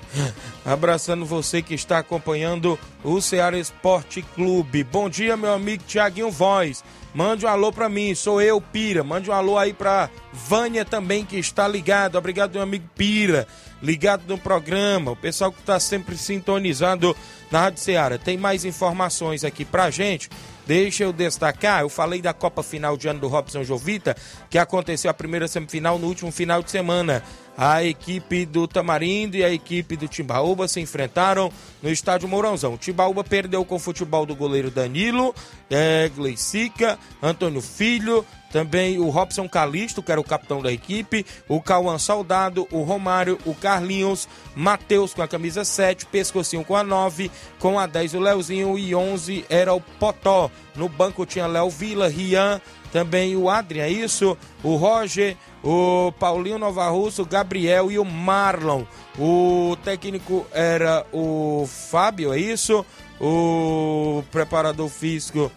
[0.65, 4.83] Abraçando você que está acompanhando o Ceará Esporte Clube.
[4.83, 6.83] Bom dia, meu amigo Tiaguinho Voz.
[7.13, 9.03] Mande um alô pra mim, sou eu, Pira.
[9.03, 12.17] Mande um alô aí pra Vânia também, que está ligado.
[12.17, 13.47] Obrigado, meu amigo Pira.
[13.81, 15.11] Ligado no programa.
[15.11, 17.15] O pessoal que está sempre sintonizado
[17.49, 18.17] na Rádio Ceará.
[18.17, 20.29] Tem mais informações aqui pra gente.
[20.65, 24.15] Deixa eu destacar, eu falei da Copa Final de ano do Robson Jovita,
[24.49, 27.21] que aconteceu a primeira semifinal no último final de semana.
[27.57, 31.49] A equipe do Tamarindo e a equipe do Timbaúba se enfrentaram
[31.81, 32.73] no estádio Mourãozão.
[32.73, 35.33] O Timbaúba perdeu com o futebol do goleiro Danilo,
[35.69, 41.61] é, Gleicica, Antônio Filho, também o Robson Calisto, que era o capitão da equipe, o
[41.61, 47.29] Cauã Soldado, o Romário, o Carlinhos, Matheus com a camisa 7, Pescocinho com a 9,
[47.59, 50.49] com a 10 o Leozinho e 11 era o Potó.
[50.75, 56.57] No banco tinha Léo Vila, Rian, também o Adrian, é isso, o Roger, o Paulinho
[56.57, 58.83] Novarrusso, o Gabriel e o Marlon.
[59.19, 62.85] O técnico era o Fábio, é isso?
[63.19, 65.51] O preparador físico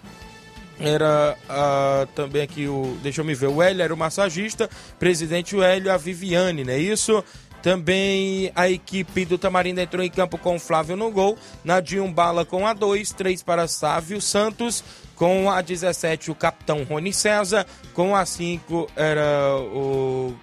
[0.81, 2.97] era uh, também aqui o.
[3.03, 3.49] Deixa eu me ver.
[3.49, 7.23] O Hélio era o massagista, presidente o Hélio, a Viviane, não é isso?
[7.63, 11.37] Também a equipe do Tamarindo entrou em campo com o Flávio no gol.
[11.65, 14.85] Nadinho Bala com a 2, 3 para Sávio Santos.
[15.17, 17.67] Com a 17, o capitão Rony César.
[17.93, 20.37] Com a 5 era o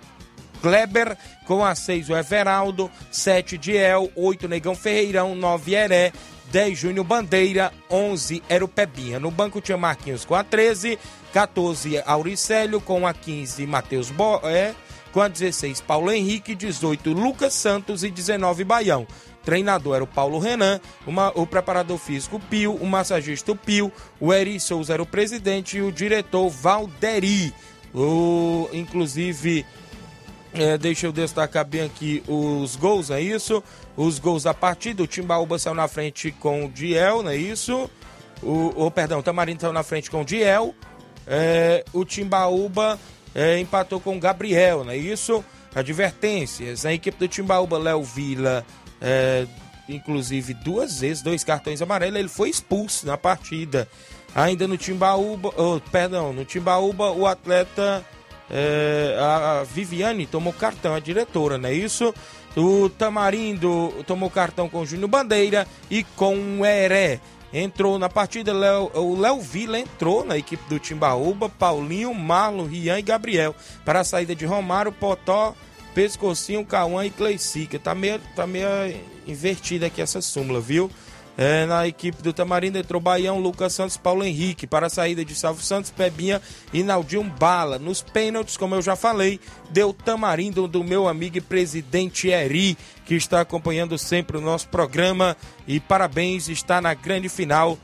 [0.62, 1.17] Kleber.
[1.45, 2.91] Com a 6, o Everaldo.
[3.10, 4.12] 7, Diel.
[4.13, 5.34] 8, Negão Ferreirão.
[5.36, 6.12] 9, Heré.
[6.56, 7.74] 10, Júnior Bandeira.
[7.91, 9.20] 11, era o Pebinha.
[9.20, 10.98] No banco tinha Marquinhos com a 13.
[11.34, 12.80] 14, Auricélio.
[12.80, 14.74] Com a 15, Matheus Boé.
[15.12, 16.56] Com a 16, Paulo Henrique.
[16.56, 18.06] 18, Lucas Santos.
[18.06, 19.06] E 19, Baião
[19.44, 24.60] treinador era o Paulo Renan, uma, o preparador físico Pio, o massagista Pio, o Eri
[24.60, 27.54] Souza era o presidente e o diretor Valderi.
[27.94, 29.63] O, inclusive,
[30.56, 33.63] é, deixa eu destacar bem aqui os gols, é isso?
[33.96, 37.89] Os gols da partida, o Timbaúba saiu na frente com o Diel, não é isso?
[38.41, 40.76] O, perdão, o Tamarindo saiu na frente com o Diel.
[41.26, 43.00] É, o Timbaúba
[43.34, 45.44] é, empatou com o Gabriel, não é isso?
[45.74, 46.86] Advertências.
[46.86, 48.65] A equipe do Timbaúba, Léo Vila
[49.02, 49.46] é,
[49.88, 53.88] inclusive duas vezes, dois cartões amarelos, ele foi expulso na partida.
[54.34, 58.06] Ainda no Timbaúba, oh, perdão, no Timbaúba o atleta,
[58.49, 62.13] é, a Viviane tomou cartão, a diretora, não é isso?
[62.55, 67.19] O Tamarindo tomou cartão com o Júnior Bandeira e com o Heré.
[67.51, 68.53] Entrou na partida,
[68.93, 73.55] o Léo Vila entrou na equipe do Timbaúba, Paulinho, Marlon, Rian e Gabriel.
[73.84, 75.55] Para a saída de Romário, Potó,
[75.93, 77.79] Pescocinho, Cauã e Cleicica.
[77.79, 78.67] Tá meio, tá meio
[79.25, 80.91] invertida aqui essa súmula, viu?
[81.38, 84.65] É, na equipe do Tamarindo entrou Baião, Lucas Santos, Paulo Henrique.
[84.65, 87.78] Para a saída de Salvo Santos, Pebinha e Naldinho Bala.
[87.78, 89.39] Nos pênaltis, como eu já falei,
[89.70, 95.36] deu Tamarindo do meu amigo e presidente Eri, que está acompanhando sempre o nosso programa.
[95.68, 97.78] E parabéns, está na grande final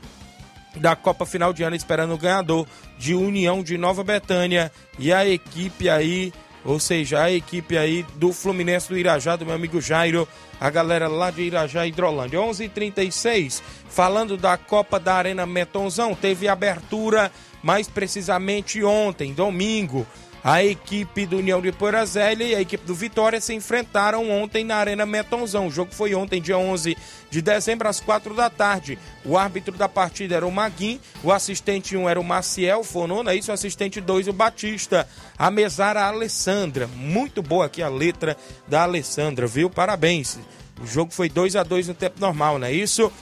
[0.76, 2.66] da Copa Final de Ano, esperando o ganhador
[2.98, 4.72] de União de Nova Betânia.
[4.98, 6.32] E a equipe aí
[6.64, 10.28] ou seja, a equipe aí do Fluminense do Irajá, do meu amigo Jairo,
[10.60, 12.38] a galera lá de Irajá, Hidrolândia.
[12.40, 17.30] 11:36 falando da Copa da Arena Metonzão, teve abertura
[17.62, 20.06] mais precisamente ontem, domingo.
[20.44, 24.74] A equipe do União de Porazélia e a equipe do Vitória se enfrentaram ontem na
[24.74, 25.68] Arena Metonzão.
[25.68, 26.96] O jogo foi ontem, dia 11
[27.30, 28.98] de dezembro, às 4 da tarde.
[29.24, 33.36] O árbitro da partida era o Maguim, o assistente 1 era o Maciel Fonon, é
[33.36, 33.52] isso?
[33.52, 35.08] O assistente 2, o Batista.
[35.38, 36.88] A mesara, a Alessandra.
[36.88, 38.36] Muito boa aqui a letra
[38.66, 39.70] da Alessandra, viu?
[39.70, 40.40] Parabéns.
[40.82, 43.12] O jogo foi 2 a 2 no tempo normal, não é isso?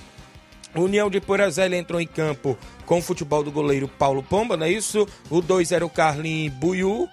[0.75, 2.57] União de Porazélia entrou em campo
[2.87, 5.07] com o futebol do goleiro Paulo Pomba, não é isso?
[5.29, 7.09] O 2 era o Carlinho Buiu.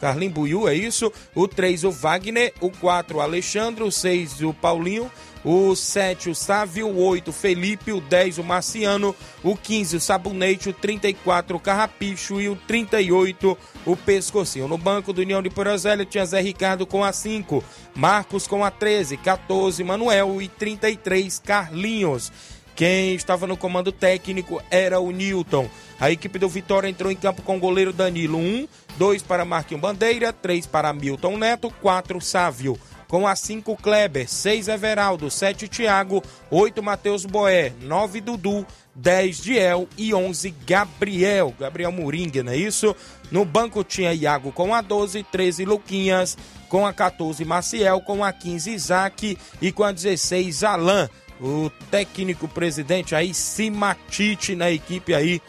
[0.00, 1.10] Carlinho Buiu, é isso?
[1.34, 2.52] O 3 o Wagner.
[2.60, 3.82] O 4 o Alexandre.
[3.84, 5.10] O 6 o Paulinho.
[5.42, 6.88] O 7 o Sávio.
[6.88, 7.90] O 8 o Felipe.
[7.90, 9.16] O 10 o Marciano.
[9.42, 10.68] O 15 o Sabonete.
[10.68, 12.38] O 34 o Carrapicho.
[12.40, 14.68] E o 38 o Pescocinho.
[14.68, 17.64] No banco do União de Porazélia tinha Zé Ricardo com a 5.
[17.94, 19.16] Marcos com a 13.
[19.16, 20.42] 14 Manuel.
[20.42, 22.30] E 33 Carlinhos.
[22.74, 25.68] Quem estava no comando técnico era o Newton.
[26.00, 28.36] A equipe do Vitória entrou em campo com o goleiro Danilo.
[28.38, 28.66] 1,
[28.98, 32.76] 2 para Marquinhos Bandeira, 3 para Milton Neto, 4 Sávio.
[33.06, 36.20] Com a 5 Kleber, 6 Everaldo, 7 Thiago,
[36.50, 39.88] 8 Matheus Boé, 9 Dudu, 10 Diel.
[39.96, 41.54] E 11 Gabriel.
[41.56, 42.94] Gabriel Moringa, não é isso?
[43.30, 46.36] No banco tinha Iago com a 12, 13 Luquinhas,
[46.68, 49.38] com a 14 Maciel, com a 15 Isaac.
[49.62, 51.08] E com a 16 Alain
[51.40, 55.40] o técnico presidente aí Simatite na equipe aí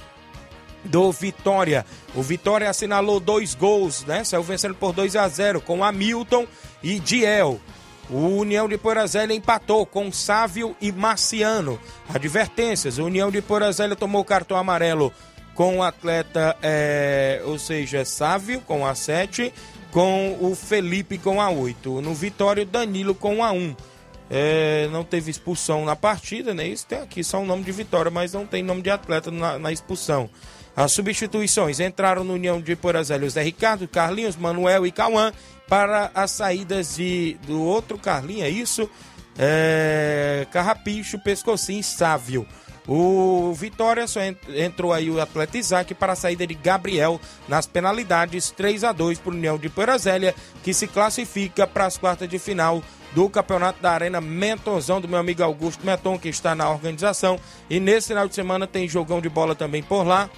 [0.83, 1.85] do Vitória.
[2.13, 4.23] O Vitória assinalou dois gols, né?
[4.23, 6.47] Saiu vencendo por 2 a 0 com Hamilton
[6.83, 7.59] e Diel.
[8.09, 11.79] O União de Porazélia empatou com Sávio e Marciano.
[12.13, 15.11] Advertências: o União de Porazélia tomou cartão amarelo
[15.55, 19.51] com o atleta, é, ou seja, Sávio com a 7,
[19.91, 22.01] com o Felipe com a 8.
[22.01, 23.75] No Vitória, Danilo com a 1.
[24.29, 26.67] É, não teve expulsão na partida, né?
[26.67, 29.59] Isso tem aqui só o nome de vitória, mas não tem nome de atleta na,
[29.59, 30.29] na expulsão.
[30.75, 35.31] As substituições entraram no União de Porazélia Zé Ricardo, Carlinhos, Manuel e Cauã
[35.69, 38.89] para as saídas de, do outro Carlinhos, é isso?
[39.37, 42.45] É, Carrapicho, Pescocinho e Sávio.
[42.87, 48.51] O Vitória só entrou aí o atleta Isaac para a saída de Gabriel nas penalidades
[48.51, 52.37] 3 a 2 para o União de Porazélia, que se classifica para as quartas de
[52.37, 52.83] final
[53.15, 57.39] do Campeonato da Arena Mentonzão do meu amigo Augusto Meton, que está na organização.
[57.69, 60.29] E nesse final de semana tem jogão de bola também por lá.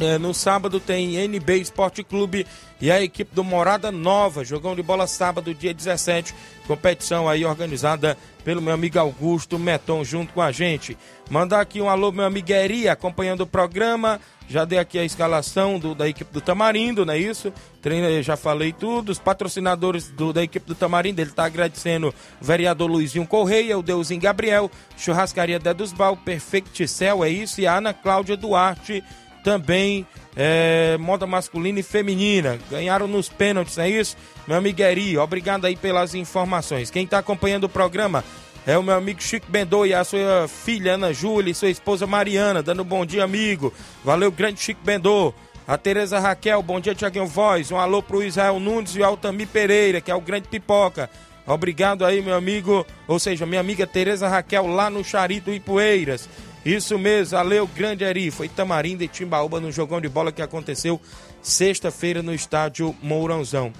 [0.00, 2.44] É, no sábado tem NB Esporte Clube
[2.80, 4.44] e a equipe do Morada Nova.
[4.44, 6.34] Jogão de bola sábado, dia 17.
[6.66, 10.96] Competição aí organizada pelo meu amigo Augusto Meton junto com a gente.
[11.30, 14.20] Mandar aqui um alô, meu amigo Eri, acompanhando o programa.
[14.48, 17.52] Já dei aqui a escalação do, da equipe do Tamarindo, não é isso?
[17.80, 19.10] Treino, já falei tudo.
[19.10, 22.08] Os patrocinadores do, da equipe do Tamarindo, ele está agradecendo
[22.40, 27.60] o vereador Luizinho Correia, o Deusinho Gabriel, Churrascaria Dedusbal, Perfect Cell, é isso?
[27.60, 29.02] E a Ana Cláudia Duarte
[29.44, 32.58] também é, moda masculina e feminina.
[32.70, 34.16] Ganharam nos pênaltis, é isso?
[34.48, 36.90] Meu amigo Eri, obrigado aí pelas informações.
[36.90, 38.24] Quem está acompanhando o programa
[38.66, 42.06] é o meu amigo Chico Bendô e a sua filha Ana Júlia e sua esposa
[42.06, 43.72] Mariana, dando um bom dia, amigo.
[44.02, 45.32] Valeu, grande Chico Bendô.
[45.68, 47.70] A Tereza Raquel, bom dia, Tiaguinho Voz.
[47.70, 51.08] Um alô pro Israel Nunes e o Altami Pereira, que é o grande pipoca.
[51.46, 56.28] Obrigado aí, meu amigo, ou seja, minha amiga Tereza Raquel, lá no Charito Ipueiras.
[56.64, 58.30] Isso mesmo, valeu, grande Eri.
[58.30, 61.00] Foi Tamarindo e Timbaúba no jogão de bola que aconteceu
[61.42, 63.72] sexta-feira no estádio Mourãozão.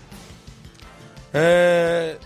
[1.32, 2.16] É...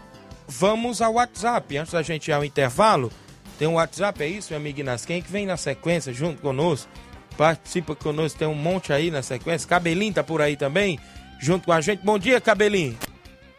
[0.48, 1.76] Vamos ao WhatsApp.
[1.76, 3.12] Antes da gente ir ao intervalo,
[3.59, 5.04] tem um WhatsApp, é isso, meu amigo Inas?
[5.04, 6.90] Quem que vem na sequência junto conosco?
[7.36, 9.68] Participa conosco, tem um monte aí na sequência.
[9.68, 10.98] Cabelinho tá por aí também,
[11.38, 12.04] junto com a gente.
[12.04, 12.98] Bom dia, Cabelinho.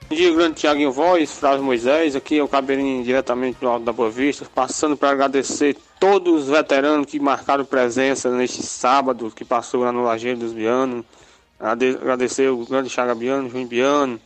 [0.09, 4.09] Dia, grande Tiaguinho Voz, Flávio Moisés, aqui é o Cabelinho diretamente do Alto da Boa
[4.09, 9.91] Vista, passando para agradecer todos os veteranos que marcaram presença neste sábado que passou lá
[9.91, 11.05] no Lajeiro dos Bianos.
[11.59, 14.19] Agradecer o grande Chaga Biano, Biano,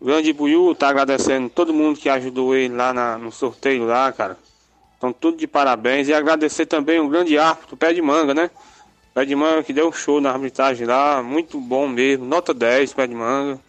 [0.00, 4.10] o grande Buiu, tá agradecendo todo mundo que ajudou ele lá na, no sorteio lá,
[4.10, 4.36] cara.
[4.96, 8.50] Então tudo de parabéns e agradecer também o grande árbitro, Pé de Manga, né?
[9.14, 12.94] Pé de Manga que deu um show na arbitragem lá, muito bom mesmo, nota 10,
[12.94, 13.60] Pé de Manga.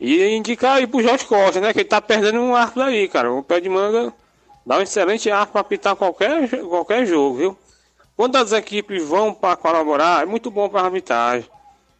[0.00, 1.74] E indicar aí pro Jorge Costa, né?
[1.74, 3.30] Que ele tá perdendo um arco aí, cara.
[3.30, 4.12] O pé de manga
[4.64, 7.58] dá um excelente arco para apitar qualquer, qualquer jogo, viu?
[8.16, 11.48] Quando as equipes vão para colaborar, é muito bom para a arbitragem.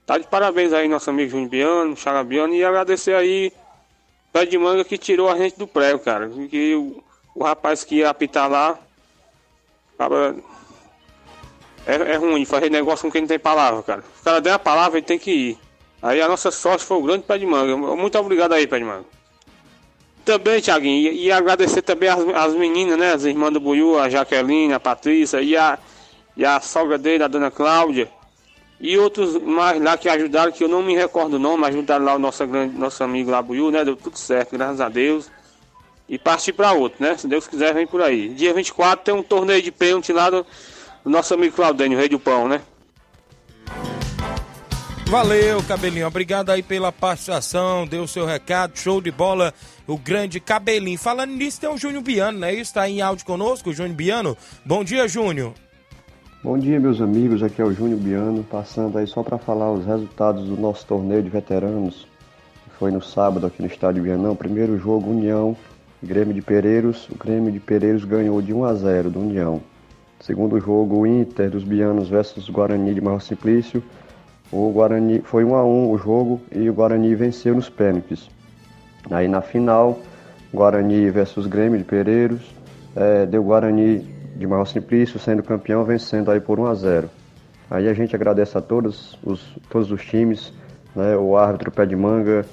[0.06, 3.52] Tá de parabéns aí, nosso amigo Júnior Biano, Chagabiano, e agradecer aí
[4.32, 6.28] pé de manga que tirou a gente do prego, cara.
[6.48, 7.02] Que o,
[7.34, 8.78] o rapaz que ia apitar lá.
[9.98, 10.36] Cara,
[11.86, 14.04] é, é ruim fazer negócio com quem não tem palavra, cara.
[14.20, 15.58] O cara der a palavra, ele tem que ir.
[16.02, 17.76] Aí a nossa sorte foi o grande pé de manga.
[17.76, 19.04] Muito obrigado aí, pé de manga.
[20.24, 23.12] Também, Tiaguinho, e, e, agradecer também as, as meninas, né?
[23.12, 25.78] As irmãs do Buiú, a Jaqueline, a Patrícia e a,
[26.36, 28.08] e a sogra dele, a dona Cláudia.
[28.80, 32.14] E outros mais lá que ajudaram, que eu não me recordo o nome, ajudaram lá
[32.14, 33.84] o nosso, grande, nosso amigo lá, Buiú, né?
[33.84, 35.30] Deu tudo certo, graças a Deus.
[36.08, 37.16] E partir para outro, né?
[37.16, 38.30] Se Deus quiser, vem por aí.
[38.30, 40.46] Dia 24 tem um torneio de pênalti lá do,
[41.04, 42.62] do nosso amigo Claudênio, Rei do Pão, né?
[45.10, 46.06] Valeu, Cabelinho.
[46.06, 47.84] Obrigado aí pela participação.
[47.84, 48.78] Deu o seu recado.
[48.78, 49.52] Show de bola.
[49.84, 50.96] O grande Cabelinho.
[50.96, 52.54] Falando nisso, tem o Júnior Biano, né?
[52.54, 54.36] Isso tá em áudio conosco, Júnior Biano.
[54.64, 55.52] Bom dia, Júnior.
[56.44, 57.42] Bom dia, meus amigos.
[57.42, 61.24] Aqui é o Júnior Biano, passando aí só para falar os resultados do nosso torneio
[61.24, 62.06] de veteranos.
[62.78, 64.36] Foi no sábado aqui no estádio Bianão.
[64.36, 65.56] Primeiro jogo, União
[66.00, 67.08] Grêmio de Pereiros.
[67.08, 69.60] O Grêmio de Pereiros ganhou de 1 a 0 do União.
[70.20, 73.82] Segundo jogo, Inter dos Bianos versus Guarani de Marro Simplício.
[74.52, 78.28] O Guarani foi 1 a 1 o jogo e o Guarani venceu nos pênaltis.
[79.10, 80.00] Aí na final,
[80.52, 82.42] Guarani versus Grêmio de Pereiros,
[82.96, 84.00] é, deu Guarani
[84.36, 87.10] de Marro Simplício sendo campeão, vencendo aí por 1 a 0.
[87.70, 90.52] Aí a gente agradece a todos os, todos os times,
[90.96, 92.44] né, o árbitro Pé de Manga,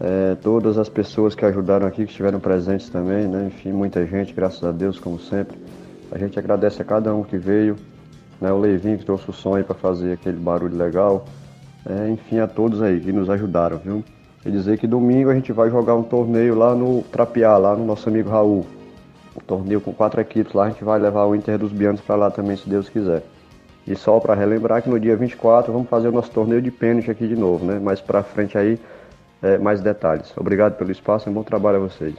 [0.00, 4.32] é, todas as pessoas que ajudaram aqui, que estiveram presentes também, né, enfim, muita gente,
[4.32, 5.58] graças a Deus, como sempre.
[6.10, 7.76] A gente agradece a cada um que veio,
[8.44, 11.24] né, o Leivinho que trouxe o som aí para fazer aquele barulho legal,
[11.88, 14.04] é, enfim, a todos aí que nos ajudaram, viu?
[14.44, 17.86] E dizer que domingo a gente vai jogar um torneio lá no Trapiá, lá no
[17.86, 18.66] nosso amigo Raul.
[19.34, 22.16] Um torneio com quatro equipes lá, a gente vai levar o Inter dos Bianos para
[22.16, 23.22] lá também, se Deus quiser.
[23.86, 27.10] E só para relembrar que no dia 24 vamos fazer o nosso torneio de pênalti
[27.10, 27.78] aqui de novo, né?
[27.78, 28.78] Mais para frente aí,
[29.42, 30.34] é, mais detalhes.
[30.36, 32.14] Obrigado pelo espaço e um bom trabalho a vocês.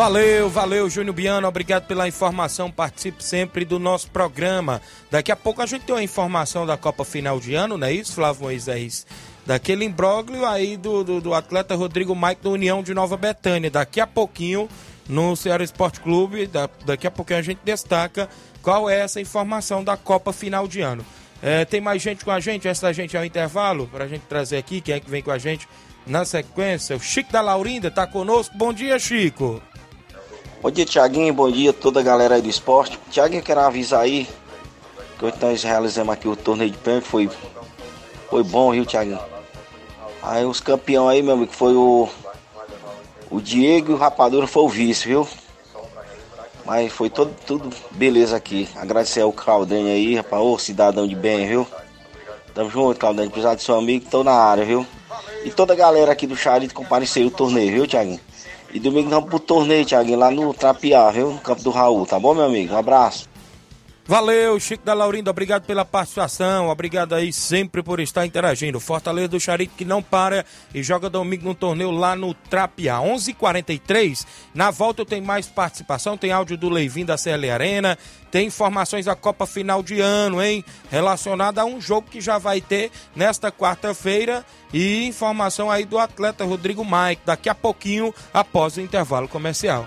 [0.00, 2.70] Valeu, valeu, Júnior Biano, obrigado pela informação.
[2.70, 4.80] Participe sempre do nosso programa.
[5.10, 7.92] Daqui a pouco a gente tem uma informação da Copa Final de Ano, não é
[7.92, 9.06] isso, Flávio Moisés?
[9.44, 13.70] Daquele imbróglio aí do, do, do atleta Rodrigo Mike da União de Nova Betânia.
[13.70, 14.70] Daqui a pouquinho,
[15.06, 18.26] no Ceará Esporte Clube, da, daqui a pouquinho a gente destaca
[18.62, 21.04] qual é essa informação da Copa Final de Ano.
[21.42, 24.22] É, tem mais gente com a gente, antes da gente ao intervalo, para a gente
[24.22, 25.68] trazer aqui quem é que vem com a gente
[26.06, 26.96] na sequência.
[26.96, 28.56] O Chico da Laurinda está conosco.
[28.56, 29.62] Bom dia, Chico.
[30.62, 31.32] Bom dia, Tiaguinho.
[31.32, 32.98] Bom dia a toda a galera aí do esporte.
[33.10, 34.28] Tiaguinho, quero avisar aí
[35.18, 37.06] que hoje nós realizamos aqui o torneio de pênalti.
[37.06, 37.30] Foi,
[38.28, 39.18] foi bom, viu, Tiaguinho?
[40.22, 42.06] Aí os campeões aí, meu amigo, foi o,
[43.30, 45.26] o Diego e o Rapadura foi o vice, viu?
[46.66, 48.68] Mas foi todo, tudo beleza aqui.
[48.76, 50.42] Agradecer ao Claudênio aí, rapaz.
[50.42, 51.66] Ô, cidadão de bem, viu?
[52.52, 53.30] Tamo junto, Claudênio.
[53.30, 54.86] Precisar do seu amigo, tô na área, viu?
[55.42, 58.20] E toda a galera aqui do Charito compareceu o torneio, viu, Tiaguinho?
[58.72, 61.32] E domingo vamos pro torneio, Thiaguinho, lá no Trapiá, viu?
[61.32, 62.74] No campo do Raul, tá bom, meu amigo?
[62.74, 63.29] Um abraço.
[64.06, 68.80] Valeu, Chico da Laurinda, obrigado pela participação, obrigado aí sempre por estar interagindo.
[68.80, 70.44] Fortaleza do Charito que não para
[70.74, 72.98] e joga domingo no torneio lá no Trapiá.
[72.98, 73.28] 11:43.
[73.28, 77.96] h 43 na volta tem mais participação, tem áudio do Leivin da CL Arena,
[78.30, 80.64] tem informações da Copa Final de Ano, hein?
[80.90, 86.44] Relacionada a um jogo que já vai ter nesta quarta-feira e informação aí do atleta
[86.44, 89.86] Rodrigo Mike, daqui a pouquinho após o intervalo comercial.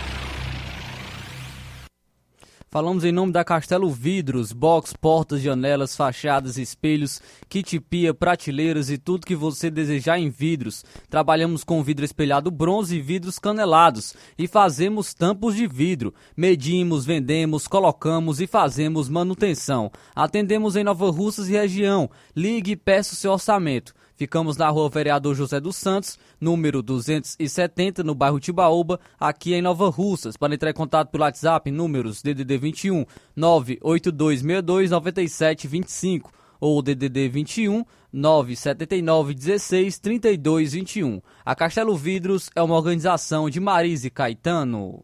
[2.73, 8.97] Falamos em nome da Castelo Vidros, box, portas, janelas, fachadas, espelhos, kit pia, prateleiras e
[8.97, 10.85] tudo que você desejar em vidros.
[11.09, 16.13] Trabalhamos com vidro espelhado bronze e vidros canelados e fazemos tampos de vidro.
[16.33, 19.91] Medimos, vendemos, colocamos e fazemos manutenção.
[20.15, 22.09] Atendemos em Nova Russas e região.
[22.33, 23.93] Ligue e peça o seu orçamento.
[24.21, 29.89] Ficamos na rua Vereador José dos Santos, número 270, no bairro Tibaúba, aqui em Nova
[29.89, 30.37] Russas.
[30.37, 33.03] Para entrar em contato pelo WhatsApp, números DDD 21
[33.35, 41.19] 98262 9725 ou DDD 21 979 16 32 21.
[41.43, 45.03] A Castelo Vidros é uma organização de Marise Caetano.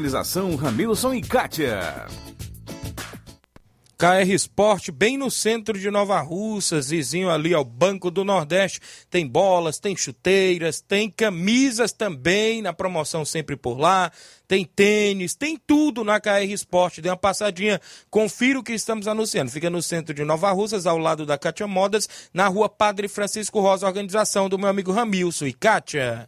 [0.55, 2.07] Ramilson e Kátia.
[4.01, 8.79] KR Esporte, bem no centro de Nova Russas, vizinho ali ao Banco do Nordeste.
[9.11, 14.11] Tem bolas, tem chuteiras, tem camisas também, na promoção sempre por lá.
[14.47, 16.99] Tem tênis, tem tudo na KR Esporte.
[16.99, 17.79] Dê uma passadinha,
[18.09, 19.51] confira o que estamos anunciando.
[19.51, 23.59] Fica no centro de Nova Russas, ao lado da Kátia Modas, na rua Padre Francisco
[23.59, 26.27] Rosa, organização do meu amigo Ramilson e Kátia.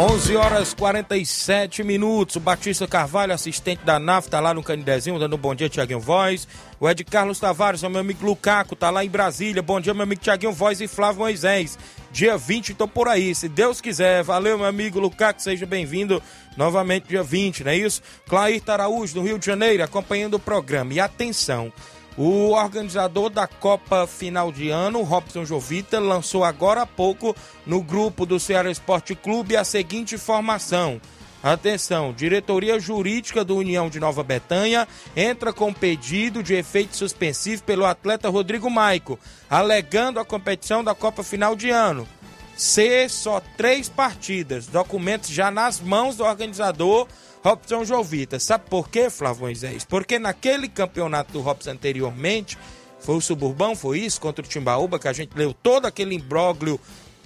[0.00, 2.36] 11 horas 47 minutos.
[2.36, 5.98] O Batista Carvalho, assistente da NAF, tá lá no Canidezinho, dando um bom dia, Tiaguinho
[5.98, 6.46] Voz.
[6.78, 9.60] O Ed Carlos Tavares, é meu amigo Lucaco, tá lá em Brasília.
[9.60, 11.76] Bom dia, meu amigo Tiaguinho Voz e Flávio Moisés.
[12.12, 14.22] Dia 20, tô por aí, se Deus quiser.
[14.22, 16.22] Valeu, meu amigo Lucaco, seja bem-vindo
[16.56, 18.00] novamente dia 20, não é isso?
[18.28, 20.94] Clair Araújo, do Rio de Janeiro, acompanhando o programa.
[20.94, 21.72] E atenção,
[22.18, 28.26] o organizador da Copa Final de Ano, Robson Jovita, lançou agora há pouco no grupo
[28.26, 31.00] do Ceará Esporte Clube a seguinte informação.
[31.40, 37.86] Atenção, diretoria jurídica do União de Nova Betânia entra com pedido de efeito suspensivo pelo
[37.86, 39.16] atleta Rodrigo Maico,
[39.48, 42.08] alegando a competição da Copa Final de Ano.
[42.56, 47.06] Ser só três partidas, documentos já nas mãos do organizador
[47.42, 48.38] Robson Jovita.
[48.38, 49.84] Sabe por quê, Flávio Moisés?
[49.84, 52.58] Porque naquele campeonato do Robson anteriormente,
[53.00, 56.80] foi o Suburbão, foi isso, contra o Timbaúba, que a gente leu todo aquele imbróglio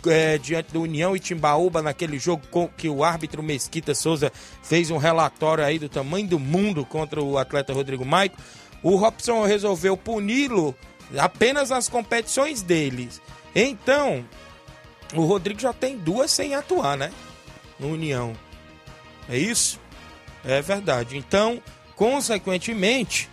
[0.07, 4.33] é, diante do União e Timbaúba naquele jogo com, que o árbitro Mesquita Souza
[4.63, 8.37] fez um relatório aí do tamanho do mundo contra o atleta Rodrigo Maico.
[8.83, 10.75] O Robson resolveu puni-lo
[11.17, 13.21] apenas nas competições deles.
[13.55, 14.25] Então,
[15.15, 17.13] o Rodrigo já tem duas sem atuar, né?
[17.79, 18.33] No União.
[19.29, 19.81] É isso?
[20.45, 21.17] É verdade.
[21.17, 21.63] Então,
[21.95, 23.29] consequentemente,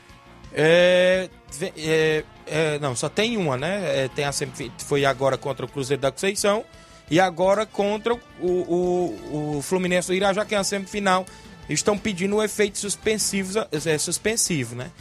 [0.54, 1.30] é,
[1.78, 4.06] é, é, não, só tem uma, né?
[4.06, 4.32] É, tem a
[4.80, 6.64] foi agora contra o Cruzeiro da Conceição
[7.10, 11.26] e agora contra o, o, o Fluminense do Irajá, que é a semifinal.
[11.68, 14.92] Estão pedindo o efeito suspensivo, é, suspensivo, né?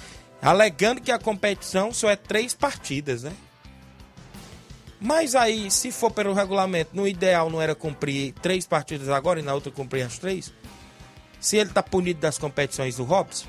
[0.41, 3.33] Alegando que a competição só é três partidas, né?
[5.01, 9.43] Mas aí, se for pelo regulamento, no ideal não era cumprir três partidas agora e
[9.43, 10.53] na outra cumprir as três?
[11.41, 13.47] Se ele tá punido das competições do Robson,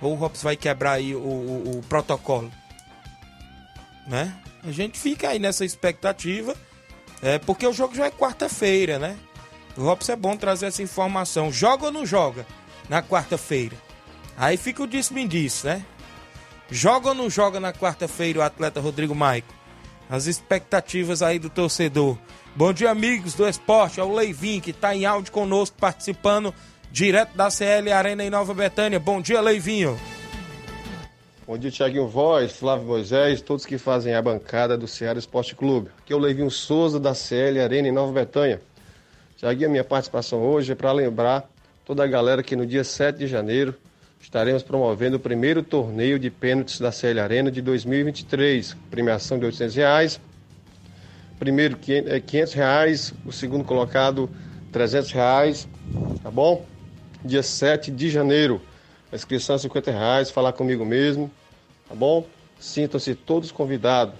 [0.00, 2.50] ou o Robson vai quebrar aí o, o, o protocolo,
[4.06, 4.34] né?
[4.62, 6.54] A gente fica aí nessa expectativa,
[7.22, 9.16] é, porque o jogo já é quarta-feira, né?
[9.76, 11.52] O Robson é bom trazer essa informação.
[11.52, 12.46] Joga ou não joga
[12.88, 13.76] na quarta-feira?
[14.36, 15.84] Aí fica o disse-me-disse, né?
[16.70, 19.52] Joga ou não joga na quarta-feira o atleta Rodrigo Maico?
[20.08, 22.18] As expectativas aí do torcedor.
[22.54, 24.00] Bom dia, amigos do esporte.
[24.00, 26.54] É o Leivin que está em áudio conosco, participando
[26.94, 29.00] direto da CL Arena em Nova Betânia.
[29.00, 29.98] Bom dia, Leivinho.
[31.44, 35.90] Bom dia, Tiaguinho Voz, Flávio Moisés, todos que fazem a bancada do Ceará Esporte Clube.
[35.98, 38.62] Aqui é o Leivinho Souza da CL Arena em Nova Betânia.
[39.36, 41.50] Tiaguinho, a minha participação hoje é para lembrar
[41.84, 43.74] toda a galera que no dia 7 de janeiro
[44.20, 48.76] estaremos promovendo o primeiro torneio de pênaltis da CL Arena de 2023.
[48.88, 50.20] Premiação de 800 reais.
[51.40, 54.30] Primeiro 500 reais, o segundo colocado
[54.70, 55.68] 300 reais,
[56.22, 56.64] tá bom?
[57.24, 58.60] Dia 7 de janeiro.
[59.10, 61.30] A inscrição é 50 reais, falar comigo mesmo,
[61.88, 62.26] tá bom?
[62.58, 64.14] Sintam-se todos convidados.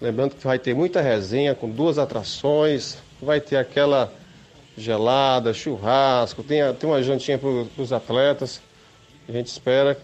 [0.00, 4.12] Lembrando que vai ter muita resenha com duas atrações, vai ter aquela
[4.76, 8.60] gelada, churrasco, tem, tem uma jantinha para os atletas.
[9.28, 9.98] A gente espera,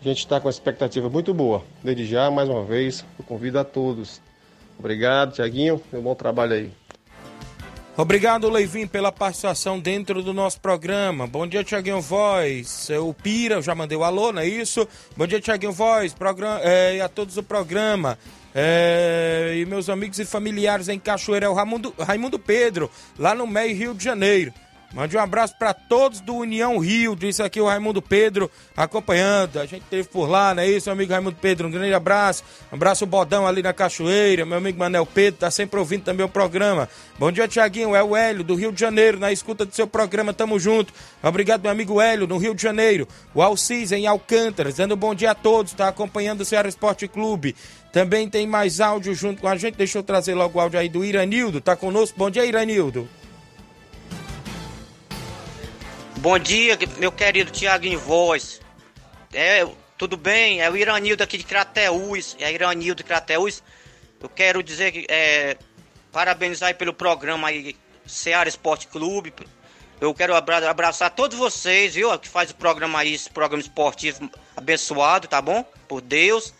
[0.00, 1.62] a gente está com uma expectativa muito boa.
[1.84, 4.20] Desde já, mais uma vez, eu convido a todos.
[4.78, 6.79] Obrigado, Tiaguinho, meu bom trabalho aí.
[7.96, 11.26] Obrigado, Leivin, pela participação dentro do nosso programa.
[11.26, 12.88] Bom dia, Tiaguinho Voz.
[12.90, 14.88] O Pira, já mandei o alô, não é isso?
[15.16, 18.16] Bom dia, Tiaguinho Voz, programa, é, a todos do programa.
[18.54, 23.46] É, e meus amigos e familiares em Cachoeira, é o Raimundo, Raimundo Pedro, lá no
[23.46, 24.54] meio Rio de Janeiro.
[24.92, 29.60] Mande um abraço para todos do União Rio, disse aqui o Raimundo Pedro acompanhando.
[29.60, 31.68] A gente teve por lá, não é isso, meu amigo Raimundo Pedro?
[31.68, 32.42] Um grande abraço.
[32.72, 36.26] Um abraço o Bodão ali na Cachoeira, meu amigo Manel Pedro, tá sempre ouvindo também
[36.26, 36.88] o programa.
[37.16, 37.94] Bom dia, Tiaguinho.
[37.94, 40.92] É o Hélio, do Rio de Janeiro, na escuta do seu programa, tamo junto.
[41.22, 43.06] Obrigado, meu amigo Hélio, no Rio de Janeiro.
[43.32, 47.06] O Alcis, em Alcântara, dando um bom dia a todos, tá acompanhando o Ceará Esporte
[47.06, 47.54] Clube.
[47.92, 49.76] Também tem mais áudio junto com a gente.
[49.76, 52.18] Deixa eu trazer logo o áudio aí do Iranildo, tá conosco.
[52.18, 53.08] Bom dia, Iranildo.
[56.20, 58.60] Bom dia, meu querido Tiaguinho Voz.
[59.32, 59.66] É,
[59.96, 60.60] tudo bem?
[60.60, 62.36] É o Iranildo aqui de Crateús.
[62.38, 63.62] É Iranildo de Crateús.
[64.20, 65.56] Eu quero dizer que é,
[66.12, 67.74] parabenizar pelo programa aí,
[68.06, 69.32] Ceará Esporte Clube.
[69.98, 72.18] Eu quero abra abraçar todos vocês, viu?
[72.18, 75.64] Que faz o programa aí, esse programa esportivo abençoado, tá bom?
[75.88, 76.52] Por Deus.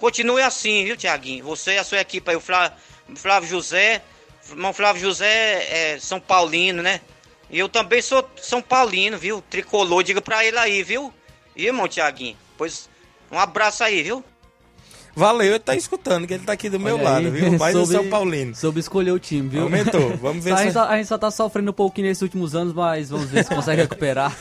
[0.00, 1.44] Continue assim, viu, Tiaguinho?
[1.44, 2.76] Você e a sua equipe aí, o Flávio,
[3.14, 4.02] Flávio José.
[4.48, 7.00] Irmão Flávio José é São Paulino, né?
[7.50, 9.42] E eu também sou São Paulino, viu?
[9.48, 11.12] Tricolor, diga pra ele aí, viu?
[11.56, 12.36] E irmão Tiaguinho?
[12.56, 12.88] Pois
[13.30, 14.24] um abraço aí, viu?
[15.16, 17.52] Valeu, ele tá escutando, que ele tá aqui do meu lado, viu?
[17.58, 18.54] Mais o São Paulino.
[18.54, 19.62] Soube escolher o time, viu?
[19.62, 20.62] Aumentou, vamos ver a, se...
[20.64, 23.44] gente só, a gente só tá sofrendo um pouquinho nesses últimos anos, mas vamos ver
[23.44, 24.36] se consegue recuperar.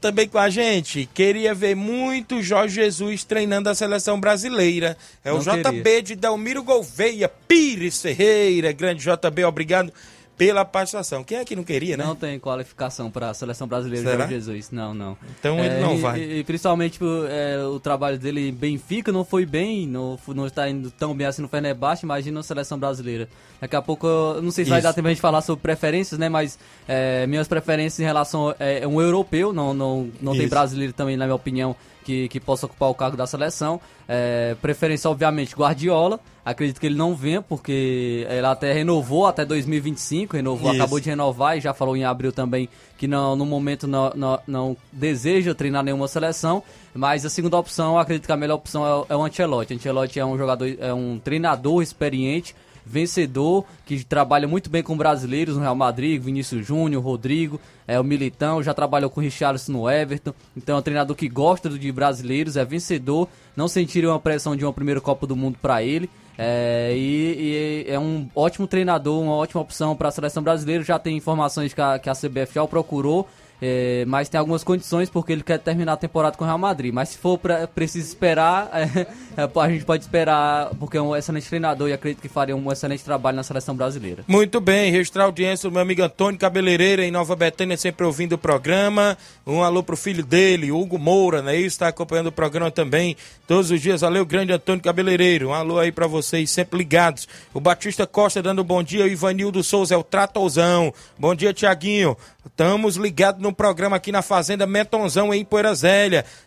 [0.00, 4.96] Também com a gente, queria ver muito Jorge Jesus treinando a seleção brasileira.
[5.22, 6.02] É o Não JB queria.
[6.02, 9.92] de Dalmiro Gouveia, Pires Ferreira, grande JB, obrigado
[10.36, 11.24] pela participação.
[11.24, 12.04] Quem é que não queria, né?
[12.04, 14.18] Não tem qualificação para a seleção brasileira Será?
[14.18, 15.16] Jorge Jesus, não, não.
[15.38, 16.20] Então ele não e- vai.
[16.20, 20.68] E, principalmente tipo, é, o trabalho dele em Benfica não foi bem, não, não está
[20.68, 23.28] indo tão bem assim no Fenerbahçe, imagina a seleção brasileira.
[23.60, 24.88] Daqui a pouco, eu não sei se vai Isso.
[24.88, 28.80] dar tempo a gente falar sobre preferências, né, mas é, minhas preferências em relação é,
[28.80, 31.74] é um europeu, não, não, não tem brasileiro também, na minha opinião,
[32.06, 33.80] que, que possa ocupar o cargo da seleção.
[34.08, 36.20] É, preferência, obviamente, Guardiola.
[36.44, 40.80] Acredito que ele não venha, porque ele até renovou até 2025, renovou, Isso.
[40.80, 44.38] acabou de renovar e já falou em abril também que não, no momento não, não,
[44.46, 46.62] não deseja treinar nenhuma seleção.
[46.94, 49.74] Mas a segunda opção, acredito que a melhor opção é, o- é o Ancelotti.
[49.74, 52.54] Ancelotti é um jogador, é um treinador experiente,
[52.86, 58.04] vencedor, que trabalha muito bem com brasileiros no Real Madrid, Vinícius Júnior, Rodrigo, é o
[58.04, 60.32] Militão, já trabalhou com Richarlison no Everton.
[60.56, 64.64] Então é um treinador que gosta de brasileiros, é vencedor, não sentiria uma pressão de
[64.64, 66.08] uma primeira Copa do Mundo para ele.
[66.38, 70.84] É, e, e é um ótimo treinador, uma ótima opção para a seleção brasileira.
[70.84, 73.26] Já tem informações que a, que a CBF já o procurou,
[73.60, 76.92] é, mas tem algumas condições porque ele quer terminar a temporada com o Real Madrid.
[76.92, 77.38] Mas se for
[77.74, 82.20] preciso esperar, é, é, a gente pode esperar porque é um excelente treinador e acredito
[82.20, 84.24] que faria um excelente trabalho na seleção brasileira.
[84.26, 88.34] Muito bem, registrar a audiência do meu amigo Antônio Cabeleireira em Nova Betânia, sempre ouvindo
[88.34, 89.16] o programa.
[89.46, 91.56] Um alô pro filho dele, Hugo Moura, né?
[91.56, 94.00] Isso, está acompanhando o programa também todos os dias.
[94.00, 95.48] Valeu, grande Antônio Cabeleireiro.
[95.48, 97.26] Um alô aí pra vocês, sempre ligados.
[97.54, 100.92] O Batista Costa dando bom dia, o Ivanildo Souza é o Tratozão.
[101.18, 102.16] Bom dia, Tiaguinho.
[102.46, 105.74] Estamos ligados no programa aqui na Fazenda Metonzão, em Poeira.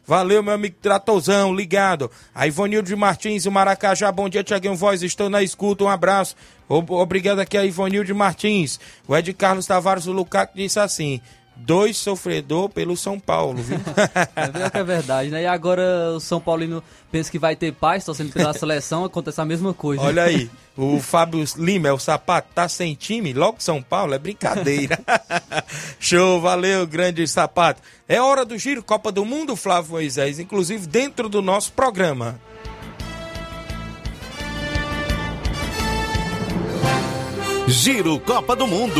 [0.07, 2.09] Valeu, meu amigo Tratozão, ligado.
[2.33, 4.09] A Ivanildo de Martins, o Maracajá.
[4.09, 5.03] Bom dia, Tiaguinho Voz.
[5.03, 5.83] Estou na escuta.
[5.83, 6.37] Um abraço.
[6.69, 8.79] Ob- Obrigado aqui a Ivanildo Martins.
[9.07, 11.19] O Ed Carlos Tavares do Lucaco disse assim:
[11.59, 13.79] dois sofredor pelo São Paulo, viu?
[14.35, 15.43] É é verdade, né?
[15.43, 19.45] E agora o São Paulino pensa que vai ter paz, torcendo pela seleção, acontece a
[19.45, 20.03] mesma coisa.
[20.03, 24.19] Olha aí, o Fábio Lima, é o sapato, tá sem time, logo São Paulo, é
[24.19, 24.99] brincadeira.
[25.99, 27.81] Show, valeu, grande sapato.
[28.07, 32.39] É hora do giro Copa do Mundo, Flávio Moisés, inclusive dentro do nosso programa.
[37.67, 38.99] Giro Copa do Mundo.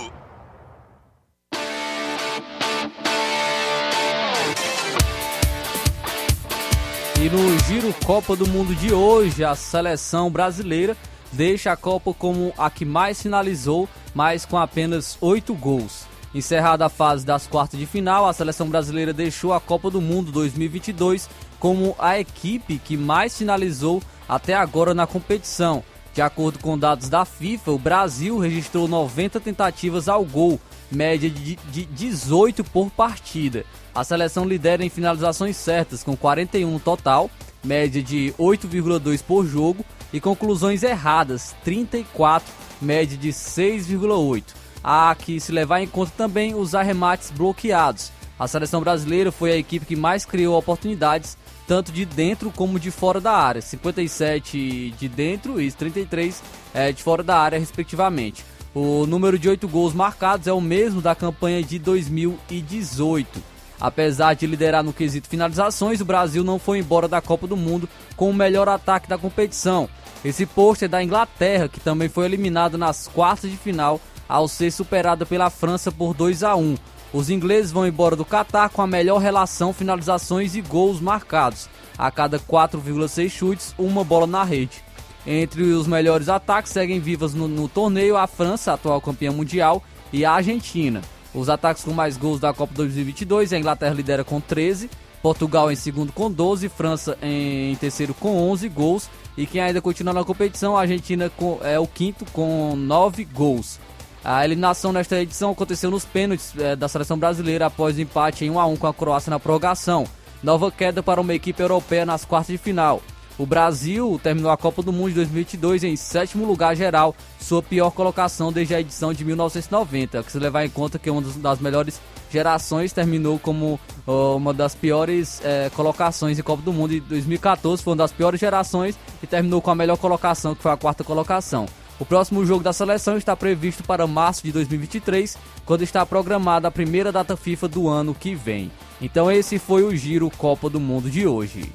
[7.21, 10.97] E no Giro Copa do Mundo de hoje, a seleção brasileira
[11.31, 16.05] deixa a Copa como a que mais finalizou, mas com apenas 8 gols.
[16.33, 20.31] Encerrada a fase das quartas de final, a seleção brasileira deixou a Copa do Mundo
[20.31, 25.83] 2022 como a equipe que mais finalizou até agora na competição.
[26.15, 30.59] De acordo com dados da FIFA, o Brasil registrou 90 tentativas ao gol,
[30.91, 33.65] média de, de 18 por partida.
[33.95, 37.29] A seleção lidera em finalizações certas, com 41 no total,
[37.63, 44.43] média de 8,2 por jogo, e conclusões erradas, 34, média de 6,8.
[44.83, 48.11] Há que se levar em conta também os arremates bloqueados.
[48.37, 51.37] A seleção brasileira foi a equipe que mais criou oportunidades,
[51.67, 56.41] tanto de dentro como de fora da área, 57 de dentro e 33
[56.73, 58.43] é, de fora da área, respectivamente.
[58.73, 63.43] O número de 8 gols marcados é o mesmo da campanha de 2018.
[63.77, 67.89] Apesar de liderar no quesito finalizações, o Brasil não foi embora da Copa do Mundo
[68.15, 69.89] com o melhor ataque da competição.
[70.23, 73.99] Esse post é da Inglaterra, que também foi eliminado nas quartas de final
[74.29, 76.77] ao ser superada pela França por 2 a 1.
[77.11, 81.67] Os ingleses vão embora do Catar com a melhor relação finalizações e gols marcados.
[81.97, 84.81] A cada 4,6 chutes, uma bola na rede.
[85.25, 90.25] Entre os melhores ataques seguem vivas no, no torneio a França, atual campeã mundial, e
[90.25, 91.01] a Argentina.
[91.33, 94.89] Os ataques com mais gols da Copa 2022, a Inglaterra lidera com 13,
[95.21, 100.13] Portugal em segundo com 12, França em terceiro com 11 gols e quem ainda continua
[100.13, 101.31] na competição, a Argentina
[101.63, 103.79] é o quinto com 9 gols.
[104.23, 108.51] A eliminação nesta edição aconteceu nos pênaltis é, da seleção brasileira após o empate em
[108.51, 110.05] 1 a 1 com a Croácia na prorrogação.
[110.43, 113.01] Nova queda para uma equipe europeia nas quartas de final.
[113.41, 117.89] O Brasil terminou a Copa do Mundo de 2022 em sétimo lugar geral, sua pior
[117.89, 121.99] colocação desde a edição de 1990, que se levar em conta que uma das melhores
[122.31, 126.93] gerações terminou como uh, uma das piores uh, colocações em Copa do Mundo.
[126.93, 130.71] Em 2014 foi uma das piores gerações e terminou com a melhor colocação, que foi
[130.71, 131.65] a quarta colocação.
[131.99, 135.35] O próximo jogo da seleção está previsto para março de 2023,
[135.65, 138.71] quando está programada a primeira data FIFA do ano que vem.
[139.01, 141.71] Então esse foi o Giro Copa do Mundo de hoje.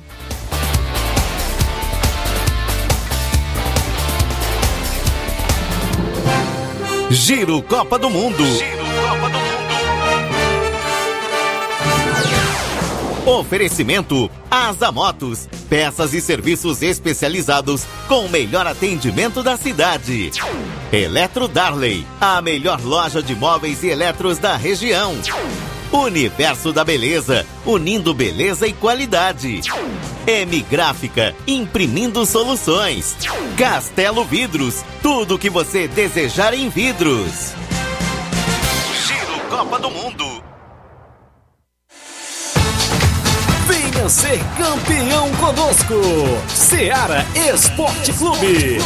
[7.10, 8.44] Giro Copa do Mundo.
[8.44, 9.56] Giro Copa do Mundo.
[13.38, 20.32] Oferecimento Asa Motos, peças e serviços especializados com o melhor atendimento da cidade.
[20.92, 25.14] Eletro Darley, a melhor loja de móveis e eletros da região.
[25.92, 29.60] Universo da Beleza, unindo beleza e qualidade.
[30.26, 33.16] M Gráfica, imprimindo soluções.
[33.56, 37.52] Castelo Vidros, tudo o que você desejar em vidros.
[39.06, 40.42] Giro Copa do Mundo.
[43.68, 45.94] Venha ser campeão conosco.
[46.48, 48.78] Seara Esporte Clube.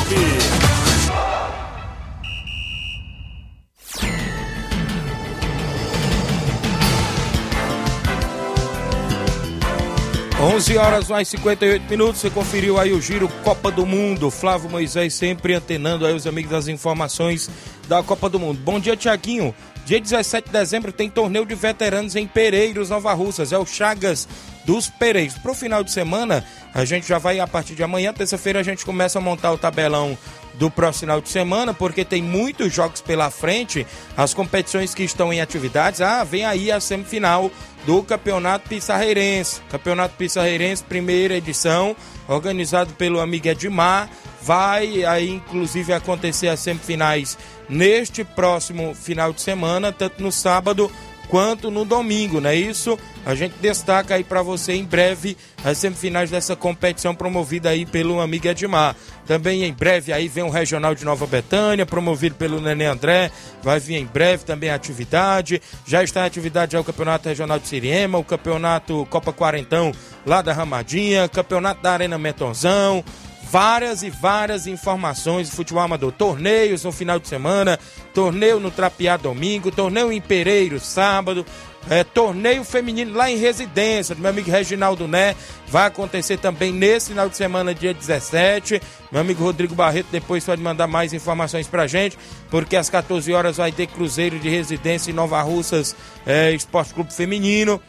[10.42, 14.30] 11 horas mais 58 minutos, você conferiu aí o giro Copa do Mundo.
[14.30, 17.50] Flávio Moisés sempre antenando aí os amigos das informações
[17.86, 18.58] da Copa do Mundo.
[18.58, 19.54] Bom dia, Tiaguinho.
[19.84, 23.52] Dia 17 de dezembro tem torneio de veteranos em Pereiros, Nova Russas.
[23.52, 24.26] É o Chagas
[24.64, 25.36] dos Pereiros.
[25.36, 28.62] Para o final de semana, a gente já vai, a partir de amanhã, terça-feira, a
[28.62, 30.16] gente começa a montar o tabelão
[30.54, 33.86] do próximo final de semana, porque tem muitos jogos pela frente,
[34.16, 36.00] as competições que estão em atividades.
[36.00, 37.50] Ah, vem aí a semifinal
[37.86, 39.60] do Campeonato Pissarreirense.
[39.70, 41.96] Campeonato Pissarreirense, primeira edição,
[42.28, 44.08] organizado pelo amigo Edmar.
[44.42, 47.36] Vai aí, inclusive, acontecer as semifinais
[47.68, 50.90] neste próximo final de semana, tanto no sábado
[51.30, 52.98] quanto no domingo, não é isso?
[53.24, 58.20] A gente destaca aí para você em breve as semifinais dessa competição promovida aí pelo
[58.20, 58.96] amigo Edmar.
[59.26, 63.30] Também em breve aí vem o Regional de Nova Betânia, promovido pelo Nenê André,
[63.62, 65.62] vai vir em breve também a atividade.
[65.86, 69.92] Já está em atividade já o Campeonato Regional de Siriema, o Campeonato Copa Quarentão
[70.26, 73.04] lá da Ramadinha, Campeonato da Arena Metonzão,
[73.50, 76.12] várias e várias informações de futebol amador.
[76.12, 77.78] Torneios no final de semana,
[78.14, 81.44] torneio no Trapiá domingo, torneio em Pereiro sábado,
[81.88, 85.34] é, torneio feminino lá em residência, do meu amigo Reginaldo Né.
[85.66, 88.80] Vai acontecer também nesse final de semana, dia 17.
[89.10, 92.16] Meu amigo Rodrigo Barreto depois pode mandar mais informações pra gente,
[92.50, 97.12] porque às 14 horas vai ter Cruzeiro de Residência em Nova Russas é, Esporte Clube
[97.12, 97.80] Feminino.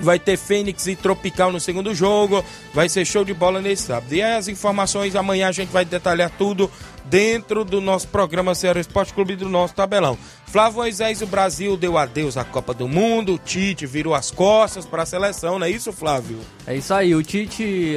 [0.00, 2.44] Vai ter Fênix e Tropical no segundo jogo.
[2.72, 4.12] Vai ser show de bola nesse sábado.
[4.12, 6.70] E as informações amanhã a gente vai detalhar tudo
[7.04, 10.18] dentro do nosso programa Ceará Esporte Clube do nosso tabelão.
[10.46, 13.34] Flávio Moisés, o Brasil deu adeus à Copa do Mundo.
[13.34, 16.38] O Tite virou as costas para a seleção, não é isso, Flávio?
[16.66, 17.14] É isso aí.
[17.14, 17.96] O Tite,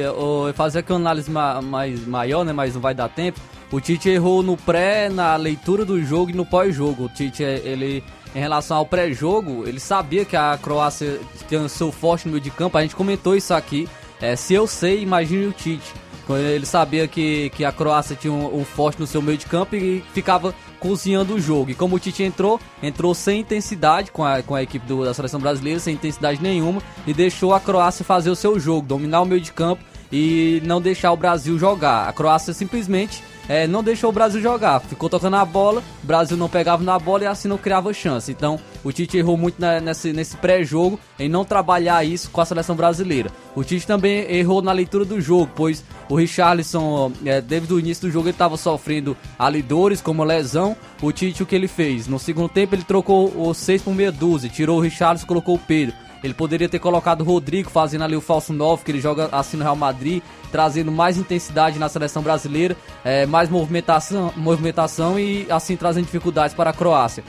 [0.54, 2.52] fazer aqui uma análise ma mais maior, né?
[2.52, 3.40] Mas não vai dar tempo.
[3.70, 7.04] O Tite errou no pré, na leitura do jogo e no pós-jogo.
[7.04, 8.02] O Tite, ele
[8.34, 12.50] em relação ao pré-jogo, ele sabia que a Croácia tinha seu forte no meio de
[12.50, 12.78] campo.
[12.78, 13.88] A gente comentou isso aqui.
[14.20, 15.92] É, se eu sei, imagine o Tite.
[16.28, 19.74] Ele sabia que, que a Croácia tinha um, um, forte no seu meio de campo
[19.74, 21.70] e ficava cozinhando o jogo.
[21.70, 25.14] E como o Tite entrou, entrou sem intensidade com a, com a equipe do, da
[25.14, 29.24] seleção brasileira, sem intensidade nenhuma, e deixou a Croácia fazer o seu jogo, dominar o
[29.24, 32.06] meio de campo e não deixar o Brasil jogar.
[32.06, 34.80] A Croácia simplesmente é, não deixou o Brasil jogar.
[34.80, 38.30] Ficou tocando a bola, o Brasil não pegava na bola e assim não criava chance.
[38.30, 42.44] Então o Tite errou muito na, nesse, nesse pré-jogo em não trabalhar isso com a
[42.44, 43.30] seleção brasileira.
[43.54, 48.06] O Tite também errou na leitura do jogo, pois o Richarlison, é, desde o início
[48.06, 50.76] do jogo, ele estava sofrendo ali dores como lesão.
[51.00, 52.06] O Tite, o que ele fez?
[52.06, 55.58] No segundo tempo, ele trocou o 6 por meia dúzia, tirou o Richarlison colocou o
[55.58, 55.94] Pedro.
[56.22, 59.56] Ele poderia ter colocado o Rodrigo fazendo ali o falso 9, que ele joga assim
[59.56, 65.76] no Real Madrid, trazendo mais intensidade na seleção brasileira, é, mais movimentação, movimentação e assim
[65.76, 67.22] trazendo dificuldades para a Croácia.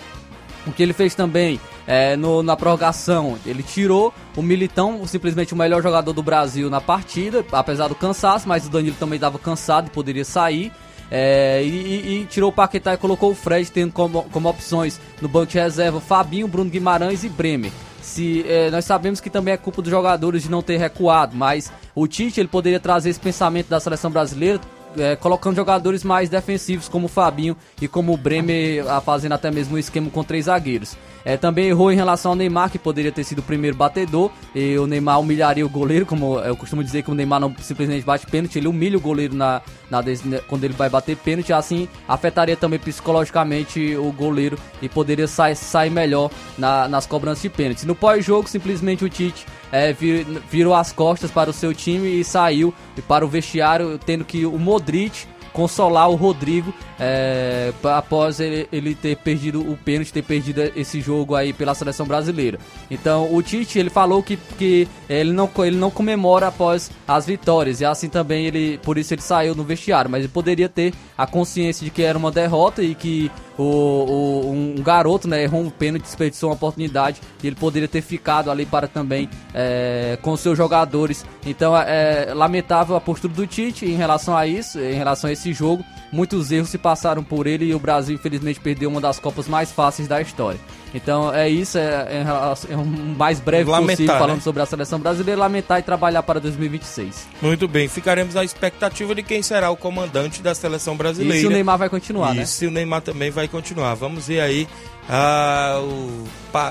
[0.65, 5.57] O que ele fez também é, no, na prorrogação, ele tirou o Militão, simplesmente o
[5.57, 9.87] melhor jogador do Brasil na partida, apesar do cansaço, mas o Danilo também estava cansado
[9.87, 10.71] e poderia sair.
[11.11, 15.27] É, e, e, tirou o Paquetá e colocou o Fred, tendo como, como opções no
[15.27, 17.71] banco de reserva Fabinho, Bruno Guimarães e Bremer
[18.01, 21.71] se é, nós sabemos que também é culpa dos jogadores de não ter recuado, mas
[21.93, 24.59] o Tite ele poderia trazer esse pensamento da seleção brasileira
[24.97, 29.75] é, colocando jogadores mais defensivos como o Fabinho e como o Bremer, fazendo até mesmo
[29.75, 30.95] um esquema com três zagueiros.
[31.29, 34.75] É, também errou em relação ao Neymar, que poderia ter sido o primeiro batedor, e
[34.79, 38.25] o Neymar humilharia o goleiro, como eu costumo dizer que o Neymar não simplesmente bate
[38.25, 39.61] pênalti, ele humilha o goleiro na,
[39.91, 40.01] na,
[40.47, 45.91] quando ele vai bater pênalti, assim afetaria também psicologicamente o goleiro e poderia sair, sair
[45.91, 47.85] melhor na, nas cobranças de pênalti.
[47.85, 52.23] No pós-jogo, simplesmente o Tite é, vir, virou as costas para o seu time e
[52.23, 52.73] saiu
[53.07, 59.15] para o vestiário, tendo que o Modric consolar o Rodrigo é, após ele, ele, ter
[59.17, 62.59] perdido o pênalti, ter perdido esse jogo aí pela seleção brasileira.
[62.91, 67.79] Então o Tite ele falou que, que ele, não, ele não comemora após as vitórias
[67.79, 71.25] e assim também ele por isso ele saiu no vestiário, mas ele poderia ter a
[71.25, 75.69] consciência de que era uma derrota e que o, o um garoto né, errou um
[75.69, 80.57] pênalti, desperdiçou uma oportunidade e ele poderia ter ficado ali para também é, com seus
[80.57, 81.25] jogadores.
[81.45, 85.38] Então é lamentável a postura do Tite em relação a isso, em relação a esse
[85.53, 85.83] jogo.
[86.11, 89.71] Muitos erros se passaram por ele e o Brasil infelizmente perdeu uma das Copas mais
[89.71, 90.59] fáceis da história.
[90.93, 92.85] Então é isso, é, é, é um
[93.15, 94.41] mais breve lamentar, possível falando né?
[94.41, 97.27] sobre a seleção brasileira, lamentar e trabalhar para 2026.
[97.41, 101.37] Muito bem, ficaremos à expectativa de quem será o comandante da seleção brasileira.
[101.37, 102.45] E se o Neymar vai continuar, e né?
[102.45, 103.93] se o Neymar também vai continuar.
[103.93, 104.67] Vamos ver aí
[105.07, 106.23] ah, o,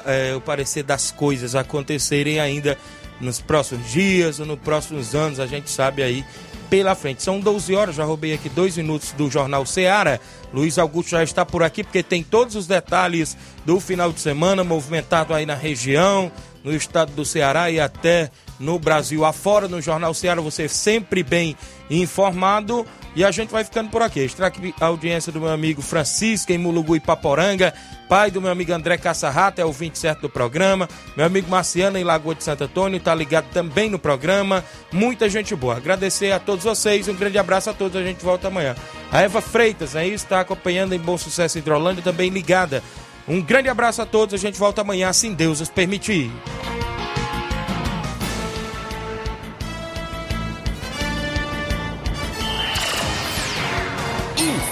[0.07, 2.77] é, o parecer das coisas acontecerem ainda
[3.21, 6.25] nos próximos dias ou nos próximos anos, a gente sabe aí
[6.71, 7.23] pela frente.
[7.23, 10.21] São 12 horas, já roubei aqui dois minutos do Jornal Seara.
[10.53, 14.65] Luiz Augusto já está por aqui porque tem todos os detalhes do final de semana
[14.65, 16.31] movimentado aí na região,
[16.65, 19.69] no estado do Ceará e até no Brasil afora.
[19.69, 21.57] No Jornal Ceará você sempre bem
[21.91, 22.87] informado.
[23.15, 24.21] E a gente vai ficando por aqui.
[24.21, 27.75] Extra a audiência do meu amigo Francisco em Mulugu e Paporanga,
[28.09, 30.89] pai do meu amigo André Caçarrata, é o 27 do programa.
[31.17, 34.65] Meu amigo Marciano em Lagoa de Santo Antônio, está ligado também no programa.
[34.93, 35.77] Muita gente boa.
[35.77, 38.75] Agradecer a todos vocês, um grande abraço a todos, a gente volta amanhã.
[39.11, 42.83] A Eva Freitas aí está acompanhando em Bom Sucesso Hidrolândia, também ligada.
[43.27, 46.31] Um grande abraço a todos, a gente volta amanhã, assim Deus os permitir.